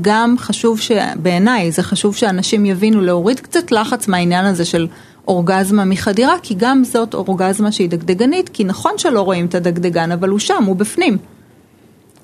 [0.00, 0.80] גם חשוב,
[1.22, 4.86] בעיניי זה חשוב שאנשים יבינו להוריד קצת לחץ מהעניין הזה של
[5.28, 10.28] אורגזמה מחדירה, כי גם זאת אורגזמה שהיא דגדגנית, כי נכון שלא רואים את הדגדגן, אבל
[10.28, 11.18] הוא שם, הוא בפנים.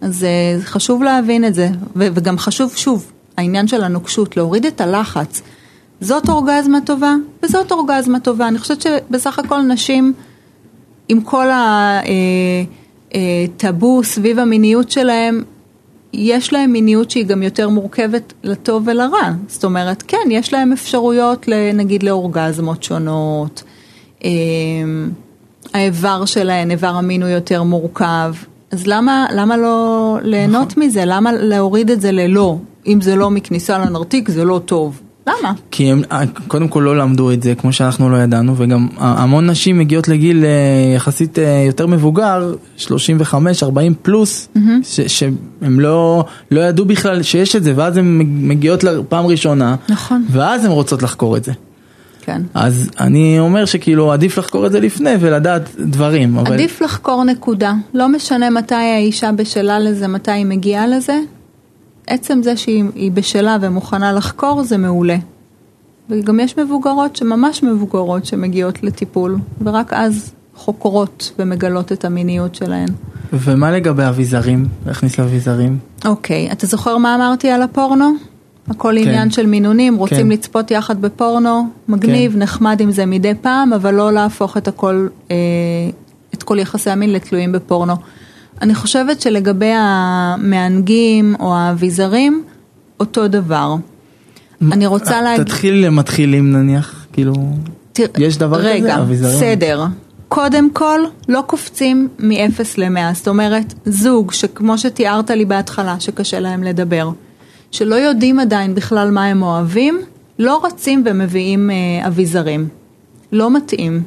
[0.01, 3.12] אז אה, חשוב להבין את זה, וגם חשוב שוב,
[3.43, 5.43] העניין של הנוקשות, להוריד את הלחץ.
[6.01, 8.49] זאת אורגזמה טובה וזאת אורגזמה טובה.
[8.49, 10.12] אני חושבת שבסך הכל נשים,
[11.09, 11.47] עם כל
[13.11, 15.43] הטאבו אה, סביב המיניות שלהם,
[16.12, 19.30] יש להם מיניות שהיא גם יותר מורכבת לטוב ולרע.
[19.49, 23.62] זאת אומרת, כן, יש להם אפשרויות, נגיד, לאורגזמות שונות.
[24.24, 24.30] אה,
[25.74, 28.34] האיבר שלהן, איבר המין הוא יותר מורכב.
[28.70, 30.82] אז למה, למה לא ליהנות נכון.
[30.82, 31.03] מזה?
[31.07, 32.57] למה להוריד את זה ללא?
[32.87, 35.01] אם זה לא מכניסה לנרתיק זה לא טוב.
[35.26, 35.53] למה?
[35.70, 39.51] כי הם אה, קודם כל לא למדו את זה כמו שאנחנו לא ידענו וגם המון
[39.51, 44.49] נשים מגיעות לגיל אה, יחסית אה, יותר מבוגר, 35, 40 פלוס,
[44.83, 50.24] ש, שהם לא, לא ידעו בכלל שיש את זה ואז הן מגיעות לפעם ראשונה, נכון.
[50.30, 51.53] ואז הן רוצות לחקור את זה.
[52.20, 52.43] כן.
[52.55, 56.39] אז אני אומר שכאילו עדיף לחקור את זה לפני ולדעת דברים.
[56.39, 56.53] אבל...
[56.53, 61.18] עדיף לחקור נקודה, לא משנה מתי האישה בשלה לזה, מתי היא מגיעה לזה,
[62.07, 65.17] עצם זה שהיא בשלה ומוכנה לחקור זה מעולה.
[66.11, 72.89] וגם יש מבוגרות שממש מבוגרות שמגיעות לטיפול, ורק אז חוקרות ומגלות את המיניות שלהן.
[73.33, 74.67] ומה לגבי אביזרים?
[74.87, 75.79] להכניס לאביזרים?
[76.05, 78.13] אוקיי, אתה זוכר מה אמרתי על הפורנו?
[78.69, 79.09] הכל כן.
[79.09, 80.29] עניין של מינונים, רוצים כן.
[80.29, 82.39] לצפות יחד בפורנו, מגניב, כן.
[82.39, 85.37] נחמד עם זה מדי פעם, אבל לא להפוך את הכל, אה,
[86.35, 87.95] את כל יחסי המין לתלויים בפורנו.
[88.63, 92.43] אני חושבת שלגבי המענגים או האביזרים,
[93.01, 93.75] אותו דבר.
[94.73, 95.45] אני רוצה להגיד...
[95.45, 97.35] תתחיל למתחילים נניח, כאילו,
[97.93, 98.05] תר...
[98.19, 98.85] יש דבר רגע, כזה?
[98.85, 99.39] רגע, אביזרים?
[99.39, 99.85] סדר.
[100.29, 106.63] קודם כל, לא קופצים מ-0 ל-100, זאת אומרת, זוג שכמו שתיארת לי בהתחלה, שקשה להם
[106.63, 107.11] לדבר,
[107.71, 110.01] שלא יודעים עדיין בכלל מה הם אוהבים,
[110.39, 112.69] לא רצים ומביאים אה, אביזרים.
[113.33, 114.03] לא מתאים.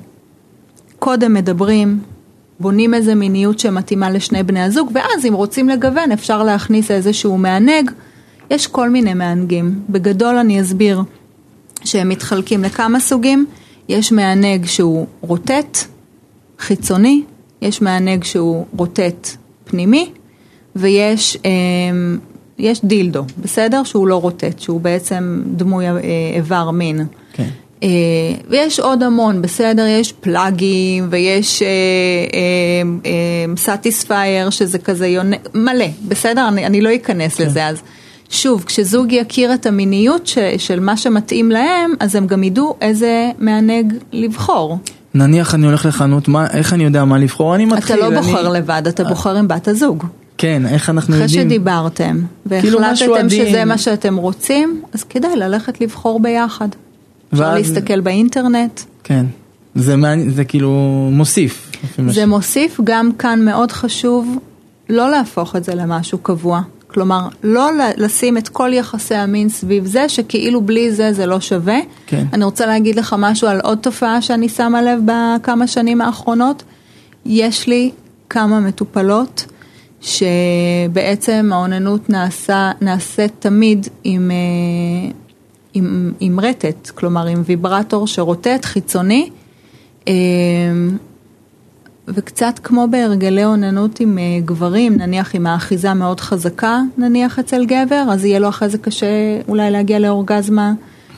[1.00, 2.00] קודם מדברים,
[2.60, 7.92] בונים איזה מיניות שמתאימה לשני בני הזוג, ואז אם רוצים לגוון אפשר להכניס איזשהו מענג.
[8.52, 9.80] יש כל מיני מענגים.
[9.90, 11.02] בגדול אני אסביר
[11.84, 13.46] שהם מתחלקים לכמה סוגים.
[13.90, 15.78] יש מענג שהוא רוטט,
[16.60, 17.24] חיצוני,
[17.62, 19.30] יש מענג שהוא רוטט
[19.66, 20.12] פנימי,
[20.76, 21.52] ויש אה,
[22.58, 23.84] יש דילדו, בסדר?
[23.84, 26.00] שהוא לא רוטט, שהוא בעצם דמוי אה,
[26.36, 27.06] איבר מין.
[27.34, 27.50] כן.
[27.84, 27.90] אה,
[28.50, 29.86] ויש עוד המון, בסדר?
[29.86, 31.64] יש plugים ויש
[33.58, 36.48] Satisfyer שזה כזה יונה, מלא, בסדר?
[36.48, 37.46] אני, אני לא אכנס כן.
[37.46, 37.82] לזה אז.
[38.30, 43.32] שוב, כשזוג יכיר את המיניות ש, של מה שמתאים להם, אז הם גם ידעו איזה
[43.40, 44.78] מענג לבחור.
[45.14, 47.56] נניח אני הולך לחנות, מה, איך אני יודע מה לבחור?
[47.56, 48.58] אני מתחיל, אתה לא בוחר אני...
[48.58, 50.06] לבד, אתה בוחר עם בת הזוג.
[50.38, 51.42] כן, איך אנחנו אחרי יודעים?
[51.42, 52.20] אחרי שדיברתם,
[52.50, 56.68] כאילו והחלטתם שזה מה שאתם רוצים, אז כדאי ללכת לבחור ביחד.
[57.36, 57.56] אפשר ואז...
[57.58, 58.82] להסתכל באינטרנט.
[59.04, 59.26] כן,
[59.76, 60.30] זה, מעני...
[60.30, 60.72] זה כאילו
[61.12, 61.72] מוסיף.
[62.08, 64.38] זה מוסיף, גם כאן מאוד חשוב
[64.90, 66.62] לא להפוך את זה למשהו קבוע.
[66.88, 71.80] כלומר, לא לשים את כל יחסי המין סביב זה, שכאילו בלי זה זה לא שווה.
[72.08, 72.26] כן.
[72.34, 76.64] אני רוצה להגיד לך משהו על עוד תופעה שאני שמה לב בכמה שנים האחרונות.
[77.26, 77.92] יש לי
[78.30, 79.46] כמה מטופלות
[80.02, 85.12] שבעצם האוננות נעשה, נעשית תמיד עם, אה,
[85.76, 89.30] עם, עם רטט, כלומר עם ויברטור שרוטט חיצוני.
[90.08, 90.14] אה,
[92.08, 98.04] וקצת כמו בהרגלי אוננות עם אה, גברים, נניח עם האחיזה מאוד חזקה, נניח אצל גבר,
[98.12, 99.08] אז יהיה לו אחרי זה קשה
[99.48, 100.74] אולי להגיע לאורגזמה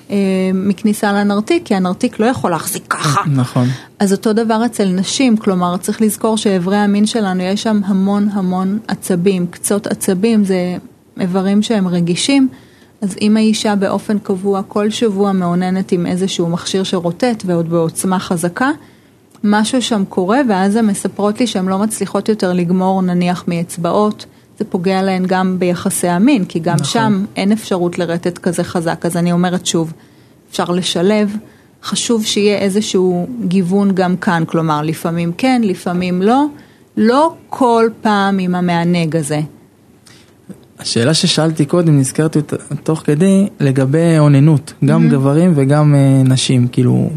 [0.10, 0.16] אה,
[0.54, 3.22] מכניסה לנרתיק, כי הנרתיק לא יכול להחזיק ככה.
[3.30, 3.68] נכון.
[4.00, 8.80] אז אותו דבר אצל נשים, כלומר צריך לזכור שאיברי המין שלנו יש שם המון המון
[8.88, 10.78] עצבים, קצות עצבים זה
[11.20, 12.48] איברים שהם רגישים.
[13.02, 18.72] אז אם האישה באופן קבוע כל שבוע מאוננת עם איזשהו מכשיר שרוטט ועוד בעוצמה חזקה,
[19.44, 24.26] משהו שם קורה ואז הן מספרות לי שהן לא מצליחות יותר לגמור נניח מאצבעות,
[24.60, 26.86] זה פוגע להן גם ביחסי המין, כי גם נכון.
[26.86, 29.94] שם אין אפשרות לרטט כזה חזק, אז אני אומרת שוב,
[30.52, 31.36] אפשר לשלב,
[31.84, 36.46] חשוב שיהיה איזשהו גיוון גם כאן, כלומר לפעמים כן, לפעמים לא,
[36.98, 39.42] לא כל פעם עם המענג הזה.
[40.80, 42.40] השאלה ששאלתי קודם, נזכרתי
[42.84, 45.12] תוך כדי, לגבי אוננות, גם mm-hmm.
[45.12, 47.10] גברים וגם uh, נשים, כאילו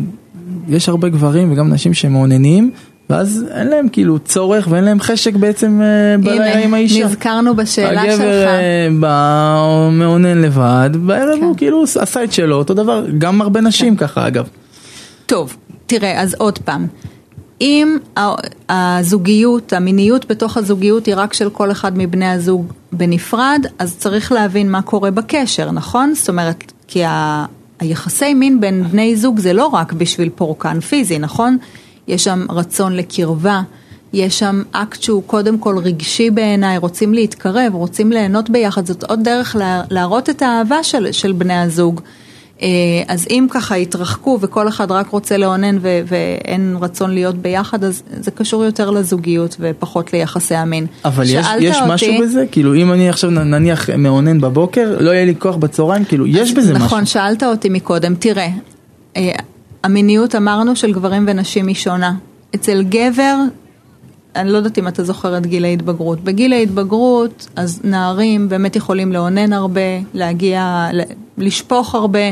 [0.68, 2.70] יש הרבה גברים וגם נשים שמעוננים,
[3.10, 7.04] ואז אין להם כאילו צורך ואין להם חשק בעצם אה, בלילה עם האישה.
[7.04, 8.24] נזכרנו בשאלה הגבר שלך.
[8.24, 11.44] הגבר אה, בא, מעונן לבד, בערב כן.
[11.44, 14.06] הוא כאילו עשה את שלו, אותו דבר, גם הרבה נשים כן.
[14.06, 14.48] ככה אגב.
[15.26, 15.56] טוב,
[15.86, 16.86] תראה, אז עוד פעם.
[17.60, 17.96] אם
[18.68, 24.70] הזוגיות, המיניות בתוך הזוגיות היא רק של כל אחד מבני הזוג בנפרד, אז צריך להבין
[24.70, 26.14] מה קורה בקשר, נכון?
[26.14, 27.02] זאת אומרת, כי
[27.80, 31.56] היחסי מין בין בני זוג זה לא רק בשביל פורקן פיזי, נכון?
[32.08, 33.62] יש שם רצון לקרבה,
[34.12, 39.20] יש שם אקט שהוא קודם כל רגשי בעיניי, רוצים להתקרב, רוצים ליהנות ביחד, זאת עוד
[39.24, 39.56] דרך
[39.90, 42.00] להראות את האהבה של, של בני הזוג.
[42.62, 42.68] אה,
[43.08, 48.30] אז אם ככה יתרחקו וכל אחד רק רוצה לאונן ואין רצון להיות ביחד, אז זה
[48.30, 50.86] קשור יותר לזוגיות ופחות ליחסי המין.
[51.04, 52.44] אבל יש, יש אותי, משהו בזה?
[52.50, 56.72] כאילו אם אני עכשיו נניח מאונן בבוקר, לא יהיה לי כוח בצהריים, כאילו יש בזה
[56.72, 56.86] נכון, משהו.
[56.86, 58.48] נכון, שאלת אותי מקודם, תראה,
[59.16, 59.30] אה,
[59.84, 62.12] המיניות אמרנו של גברים ונשים היא שונה.
[62.54, 63.36] אצל גבר,
[64.36, 66.20] אני לא יודעת אם אתה זוכר את גיל ההתבגרות.
[66.24, 69.80] בגיל ההתבגרות, אז נערים באמת יכולים לאונן הרבה,
[70.14, 70.88] להגיע,
[71.38, 72.30] לשפוך הרבה.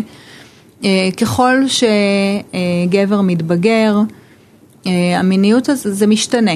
[0.85, 3.97] אה, ככל שגבר מתבגר,
[4.87, 6.53] אה, המיניות הזו, זה משתנה,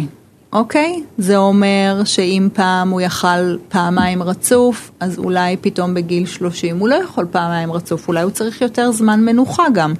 [0.53, 1.03] אוקיי?
[1.18, 6.95] זה אומר שאם פעם הוא יכל פעמיים רצוף, אז אולי פתאום בגיל 30 הוא לא
[6.95, 9.95] יכול פעמיים רצוף, אולי הוא צריך יותר זמן מנוחה גם.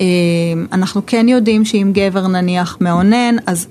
[0.00, 0.06] אה,
[0.72, 3.66] אנחנו כן יודעים שאם גבר נניח מאונן, אז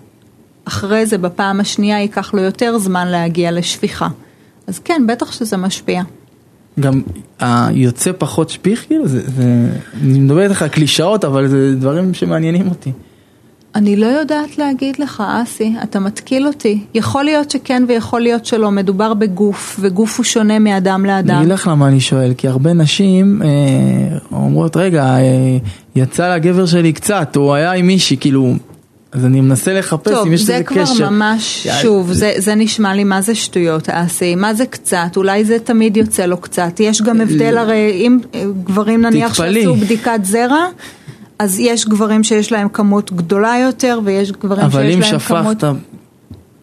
[0.66, 4.08] אחרי זה בפעם השנייה ייקח לו יותר זמן להגיע לשפיכה.
[4.68, 6.04] אז כן, בטח שזה משפיע.
[6.80, 7.02] גם
[7.40, 9.44] היוצא פחות שפיך, כאילו, זה, זה,
[10.02, 12.92] אני מדבר איתך על קלישאות, אבל זה דברים שמעניינים אותי.
[13.76, 16.84] אני לא יודעת להגיד לך, אסי, אתה מתקיל אותי.
[16.94, 21.30] יכול להיות שכן ויכול להיות שלא, מדובר בגוף, וגוף הוא שונה מאדם לאדם.
[21.30, 25.58] אני אגיד לך למה אני שואל, כי הרבה נשים אה, אומרות, רגע, אה,
[25.96, 28.54] יצא לגבר שלי קצת, הוא היה עם מישהי, כאילו,
[29.16, 30.76] אז אני מנסה לחפש טוב, אם יש לזה קשר.
[30.76, 34.66] טוב, זה כבר ממש, שוב, זה, זה נשמע לי מה זה שטויות, אסי, מה זה
[34.66, 38.20] קצת, אולי זה תמיד יוצא לו קצת, יש גם הבדל הרי, אם
[38.64, 39.64] גברים נניח תתפלאי.
[39.64, 40.66] שעשו בדיקת זרע,
[41.40, 45.58] אז יש גברים שיש להם כמות גדולה יותר, ויש גברים אבל שיש אם להם כמות...
[45.60, 45.68] שפכת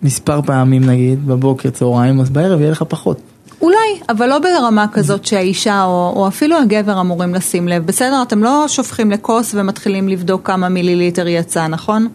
[0.03, 3.21] מספר פעמים נגיד, בבוקר, צהריים, אז בערב יהיה לך פחות.
[3.63, 3.77] אולי,
[4.09, 7.87] אבל לא ברמה כזאת שהאישה או, או אפילו הגבר אמורים לשים לב.
[7.87, 12.09] בסדר, אתם לא שופכים לכוס ומתחילים לבדוק כמה מיליליטר יצא, נכון?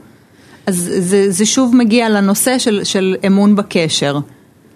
[0.67, 4.19] אז זה, זה שוב מגיע לנושא של, של אמון בקשר.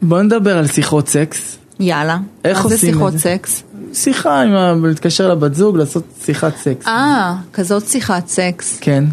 [0.02, 1.58] בוא נדבר על שיחות סקס.
[1.80, 2.18] יאללה.
[2.46, 3.20] איך מה עושים זה את שיחות זה?
[3.20, 3.64] סקס?
[3.94, 6.88] שיחה, עם ה- להתקשר לבת זוג, לעשות שיחת סקס.
[6.88, 8.78] אה, כזאת שיחת סקס.
[8.82, 9.04] כן.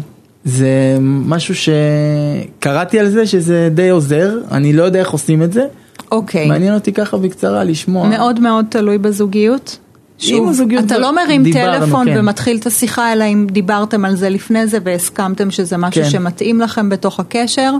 [0.45, 5.63] זה משהו שקראתי על זה שזה די עוזר, אני לא יודע איך עושים את זה.
[6.11, 6.47] אוקיי.
[6.47, 8.07] מעניין אותי ככה בקצרה לשמוע.
[8.07, 9.77] מאוד מאוד תלוי בזוגיות.
[10.19, 12.19] שוב, אתה לא מרים דיברנו, טלפון כן.
[12.19, 16.09] ומתחיל את השיחה, אלא אם דיברתם על זה לפני זה והסכמתם שזה משהו כן.
[16.09, 17.73] שמתאים לכם בתוך הקשר.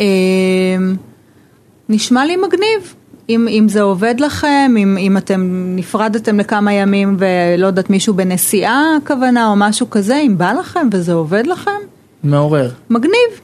[0.00, 0.06] אה,
[1.88, 2.94] נשמע לי מגניב.
[3.28, 8.82] אם, אם זה עובד לכם, אם, אם אתם נפרדתם לכמה ימים ולא יודעת מישהו בנסיעה
[8.96, 11.70] הכוונה או משהו כזה, אם בא לכם וזה עובד לכם,
[12.24, 12.70] מעורר.
[12.90, 13.40] מגניב.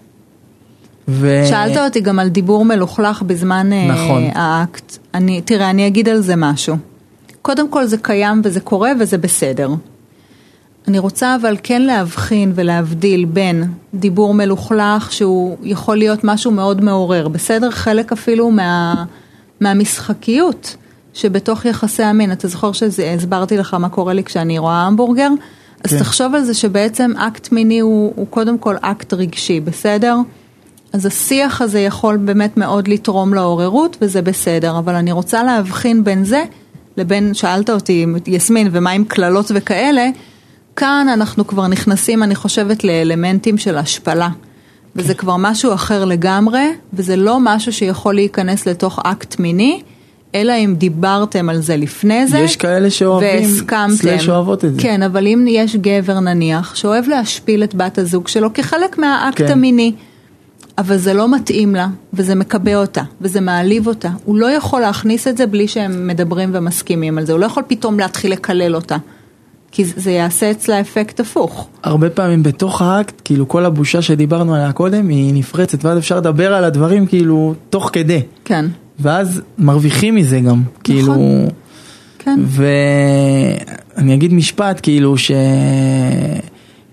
[1.08, 1.42] ו...
[1.48, 4.22] שאלת אותי גם על דיבור מלוכלך בזמן אה, נכון.
[4.34, 4.98] האקט.
[5.14, 6.76] אני, תראה, אני אגיד על זה משהו.
[7.42, 9.70] קודם כל זה קיים וזה קורה וזה בסדר.
[10.88, 13.64] אני רוצה אבל כן להבחין ולהבדיל בין
[13.94, 17.70] דיבור מלוכלך שהוא יכול להיות משהו מאוד מעורר, בסדר?
[17.70, 19.04] חלק אפילו מה,
[19.60, 20.76] מהמשחקיות
[21.14, 22.32] שבתוך יחסי המין.
[22.32, 25.28] אתה זוכר שהסברתי לך מה קורה לי כשאני רואה המבורגר?
[25.84, 25.98] אז כן.
[25.98, 30.16] תחשוב על זה שבעצם אקט מיני הוא, הוא קודם כל אקט רגשי, בסדר?
[30.92, 36.24] אז השיח הזה יכול באמת מאוד לתרום לעוררות וזה בסדר, אבל אני רוצה להבחין בין
[36.24, 36.44] זה
[36.96, 40.06] לבין, שאלת אותי, יסמין, ומה עם קללות וכאלה,
[40.76, 44.28] כאן אנחנו כבר נכנסים, אני חושבת, לאלמנטים של השפלה.
[44.96, 49.82] וזה כבר משהו אחר לגמרי, וזה לא משהו שיכול להיכנס לתוך אקט מיני,
[50.34, 53.94] אלא אם דיברתם על זה לפני זה, יש כאלה שאוהבים, והסכמתם.
[53.94, 54.82] slash אוהבות את זה.
[54.82, 59.52] כן, אבל אם יש גבר נניח, שאוהב להשפיל את בת הזוג שלו כחלק מהאקט כן.
[59.52, 59.92] המיני,
[60.78, 64.08] אבל זה לא מתאים לה, וזה מקבע אותה, וזה מעליב אותה.
[64.24, 67.62] הוא לא יכול להכניס את זה בלי שהם מדברים ומסכימים על זה, הוא לא יכול
[67.66, 68.96] פתאום להתחיל לקלל אותה.
[69.74, 71.68] כי זה יעשה אצלה אפקט הפוך.
[71.82, 76.54] הרבה פעמים בתוך האקט, כאילו כל הבושה שדיברנו עליה קודם היא נפרצת, ואז אפשר לדבר
[76.54, 78.22] על הדברים כאילו תוך כדי.
[78.44, 78.64] כן,
[79.00, 81.14] ואז מרוויחים מזה גם, כאילו...
[82.18, 82.40] כן.
[82.46, 85.14] ואני אגיד משפט, כאילו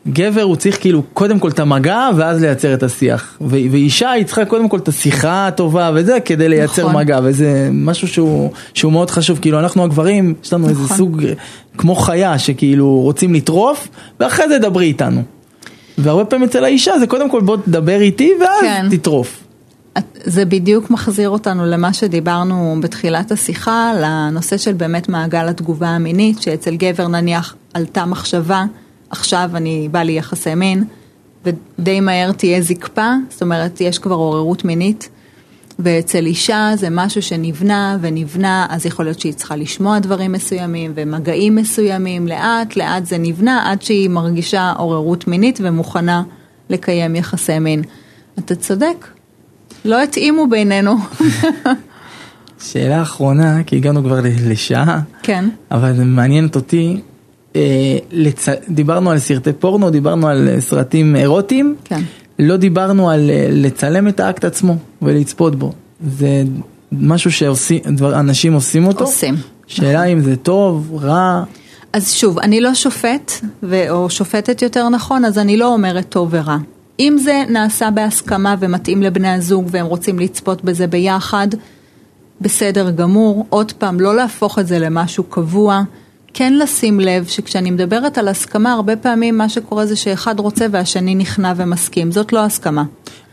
[0.08, 3.38] שגבר הוא צריך כאילו קודם כל את המגע ואז לייצר את השיח.
[3.42, 6.96] ו- ואישה היא צריכה קודם כל את השיחה הטובה וזה כדי לייצר נכון.
[6.96, 10.98] מגע, וזה משהו שהוא, שהוא מאוד חשוב, כאילו אנחנו הגברים, יש לנו איזה נכון.
[10.98, 11.24] סוג
[11.78, 13.88] כמו חיה שכאילו רוצים לטרוף,
[14.20, 15.22] ואחרי זה דברי איתנו.
[15.98, 18.88] והרבה פעמים אצל האישה זה קודם כל בוא תדבר איתי ואז כן.
[18.92, 19.44] תטרוף.
[20.24, 26.76] זה בדיוק מחזיר אותנו למה שדיברנו בתחילת השיחה, לנושא של באמת מעגל התגובה המינית, שאצל
[26.76, 28.66] גבר נניח עלתה מחשבה,
[29.10, 30.84] עכשיו אני בא לי יחסי מין,
[31.46, 35.10] ודי מהר תהיה זקפה, זאת אומרת יש כבר עוררות מינית,
[35.80, 41.56] ואצל אישה זה משהו שנבנה ונבנה, אז יכול להיות שהיא צריכה לשמוע דברים מסוימים ומגעים
[41.56, 46.24] מסוימים, לאט לאט זה נבנה עד שהיא מרגישה עוררות מינית ומוכנה
[46.70, 47.84] לקיים יחסי מין.
[48.40, 49.08] אתה צודק,
[49.86, 50.96] לא התאימו בינינו.
[52.60, 55.00] שאלה אחרונה, כי הגענו כבר לשעה.
[55.24, 55.50] כן.
[55.72, 57.02] אבל מעניינת אותי,
[58.12, 58.46] לצ...
[58.70, 62.02] דיברנו על סרטי פורנו, דיברנו על אה, סרטים אירוטיים, כן.
[62.40, 65.72] לא דיברנו על אה, לצלם את האקט עצמו ולצפות בו.
[66.08, 66.44] זה
[66.92, 69.06] משהו שאנשים עושים אותו.
[69.06, 69.36] עושים.
[69.68, 71.44] שאלה אם זה טוב, רע,
[71.94, 73.32] אז שוב, אני לא שופט,
[73.64, 76.58] ו- או שופטת יותר נכון, אז אני לא אומרת טוב ורע.
[77.00, 81.48] אם זה נעשה בהסכמה ומתאים לבני הזוג והם רוצים לצפות בזה ביחד,
[82.42, 83.46] בסדר גמור.
[83.50, 85.82] עוד פעם, לא להפוך את זה למשהו קבוע.
[86.40, 91.16] כן לשים לב שכשאני מדברת על הסכמה, הרבה פעמים מה שקורה זה שאחד רוצה והשני
[91.16, 92.84] נכנע ומסכים, זאת לא הסכמה.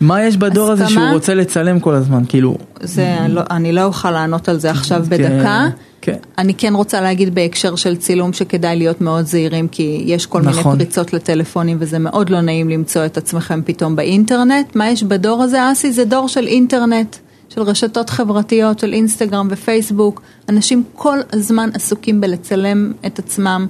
[0.00, 2.22] מה יש בדור הזה הסכמה- שהוא רוצה לצלם כל הזמן?
[2.28, 5.66] כאילו, זה, לא, אני לא אוכל לענות על זה עכשיו כן, בדקה.
[6.00, 6.16] כן.
[6.38, 10.52] אני כן רוצה להגיד בהקשר של צילום שכדאי להיות מאוד זהירים כי יש כל נכון.
[10.72, 14.76] מיני פריצות לטלפונים וזה מאוד לא נעים למצוא את עצמכם פתאום באינטרנט.
[14.76, 15.92] מה יש בדור הזה, אסי?
[15.92, 17.16] זה דור של אינטרנט,
[17.56, 20.22] של רשתות חברתיות, של אינסטגרם ופייסבוק.
[20.48, 23.66] אנשים כל הזמן עסוקים בלצלם את עצמם.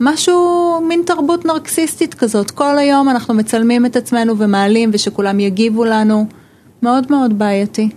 [0.00, 2.50] משהו, מין תרבות נרקסיסטית כזאת.
[2.50, 6.26] כל היום אנחנו מצלמים את עצמנו ומעלים ושכולם יגיבו לנו.
[6.82, 7.88] מאוד מאוד בעייתי.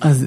[0.00, 0.26] אז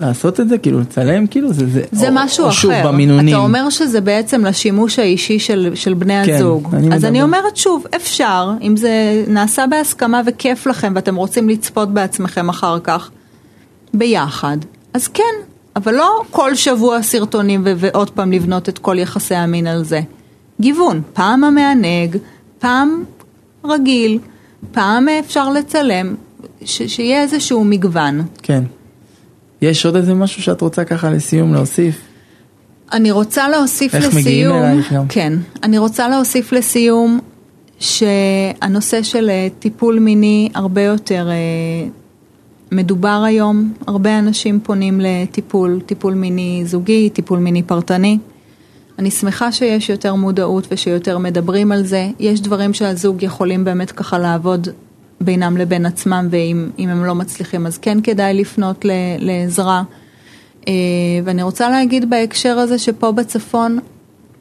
[0.00, 2.56] לעשות את זה, כאילו לצלם, כאילו זה, זה, זה או, משהו או אחר.
[2.56, 3.34] שוב במינונים.
[3.34, 6.68] אתה אומר שזה בעצם לשימוש האישי של, של בני כן, הזוג.
[6.74, 7.08] אני אז מדבר.
[7.08, 12.78] אני אומרת שוב, אפשר, אם זה נעשה בהסכמה וכיף לכם ואתם רוצים לצפות בעצמכם אחר
[12.78, 13.10] כך,
[13.94, 14.56] ביחד,
[14.94, 15.34] אז כן,
[15.76, 20.00] אבל לא כל שבוע סרטונים ו- ועוד פעם לבנות את כל יחסי המין על זה.
[20.60, 22.16] גיוון, פעם המענג,
[22.58, 23.04] פעם
[23.64, 24.18] רגיל,
[24.72, 26.14] פעם אפשר לצלם,
[26.64, 28.22] ש- שיהיה איזשהו מגוון.
[28.42, 28.62] כן.
[29.62, 32.00] יש עוד איזה משהו שאת רוצה ככה לסיום להוסיף?
[32.92, 35.08] אני רוצה להוסיף איך לסיום, מגיעים אלייך גם?
[35.08, 35.32] כן,
[35.62, 37.20] אני רוצה להוסיף לסיום
[37.78, 41.88] שהנושא של אה, טיפול מיני הרבה יותר אה,
[42.72, 48.18] מדובר היום, הרבה אנשים פונים לטיפול, טיפול מיני זוגי, טיפול מיני פרטני.
[48.98, 54.18] אני שמחה שיש יותר מודעות ושיותר מדברים על זה, יש דברים שהזוג יכולים באמת ככה
[54.18, 54.68] לעבוד
[55.20, 58.84] בינם לבין עצמם ואם אם הם לא מצליחים אז כן כדאי לפנות
[59.18, 59.82] לעזרה.
[60.68, 60.72] אה,
[61.24, 63.78] ואני רוצה להגיד בהקשר הזה שפה בצפון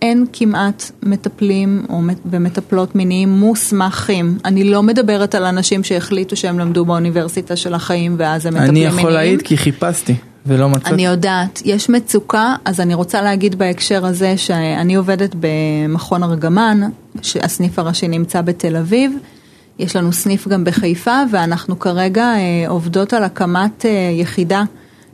[0.02, 4.38] אין כמעט מטפלים או מט- ומטפלות מיניים מוסמכים.
[4.46, 8.80] אני לא מדברת על אנשים שהחליטו שהם למדו באוניברסיטה של החיים ואז הם מטפלים אני
[8.80, 9.00] מיניים.
[9.00, 10.90] יכול להעיד כי חיפשתי ולא מצאתי.
[10.90, 16.82] אני יודעת, יש מצוקה, אז אני רוצה להגיד בהקשר הזה שאני עובדת במכון ארגמן,
[17.22, 19.12] שהסניף הראשי נמצא בתל אביב,
[19.80, 22.40] יש לנו סניף גם בחיפה, ואנחנו כרגע אה,
[22.70, 24.64] עובדות על הקמת אה, יחידה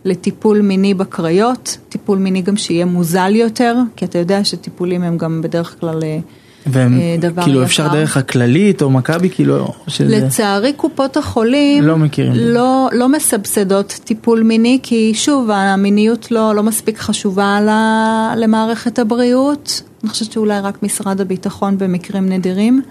[0.05, 5.41] לטיפול מיני בקריות, טיפול מיני גם שיהיה מוזל יותר, כי אתה יודע שטיפולים הם גם
[5.41, 6.19] בדרך כלל אה,
[6.67, 7.65] והם, אה, דבר כאילו יקר.
[7.65, 10.17] אפשר דרך הכללית או מכבי, כאילו, שזה...
[10.17, 12.33] לצערי קופות החולים לא מכירים.
[12.35, 19.81] לא, לא מסבסדות טיפול מיני כי שוב המיניות לא, לא מספיק חשובה לה, למערכת הבריאות,
[20.03, 22.81] אני חושבת שאולי רק משרד הביטחון במקרים נדירים,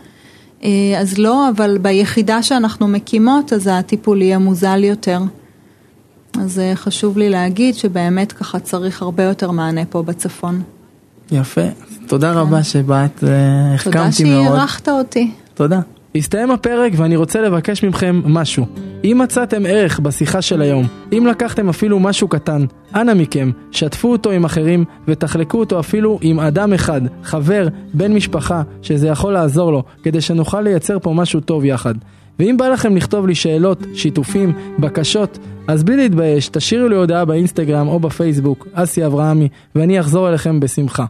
[0.65, 5.19] אה, אז לא, אבל ביחידה שאנחנו מקימות אז הטיפול יהיה מוזל יותר.
[6.41, 10.63] אז אה, חשוב לי להגיד שבאמת ככה צריך הרבה יותר מענה פה בצפון.
[11.33, 11.61] יפה.
[12.07, 13.29] תודה רבה שבאת, אה,
[13.85, 14.47] תודה החכמתי מאוד.
[14.47, 15.31] שאירחת אותי.
[15.55, 15.81] תודה.
[16.15, 18.67] הסתיים הפרק ואני רוצה לבקש מכם משהו.
[19.05, 22.65] אם מצאתם ערך בשיחה של היום, אם לקחתם אפילו משהו קטן,
[22.95, 28.63] אנא מכם, שתפו אותו עם אחרים ותחלקו אותו אפילו עם אדם אחד, חבר, בן משפחה,
[28.83, 31.95] שזה יכול לעזור לו, כדי שנוכל לייצר פה משהו טוב יחד.
[32.39, 37.89] ואם בא לכם לכתוב לי שאלות, שיתופים, בקשות, אז בלי להתבייש, תשאירו לי הודעה באינסטגרם
[37.89, 41.05] או בפייסבוק, אסי אברהמי, ואני אחזור אליכם בשמחה.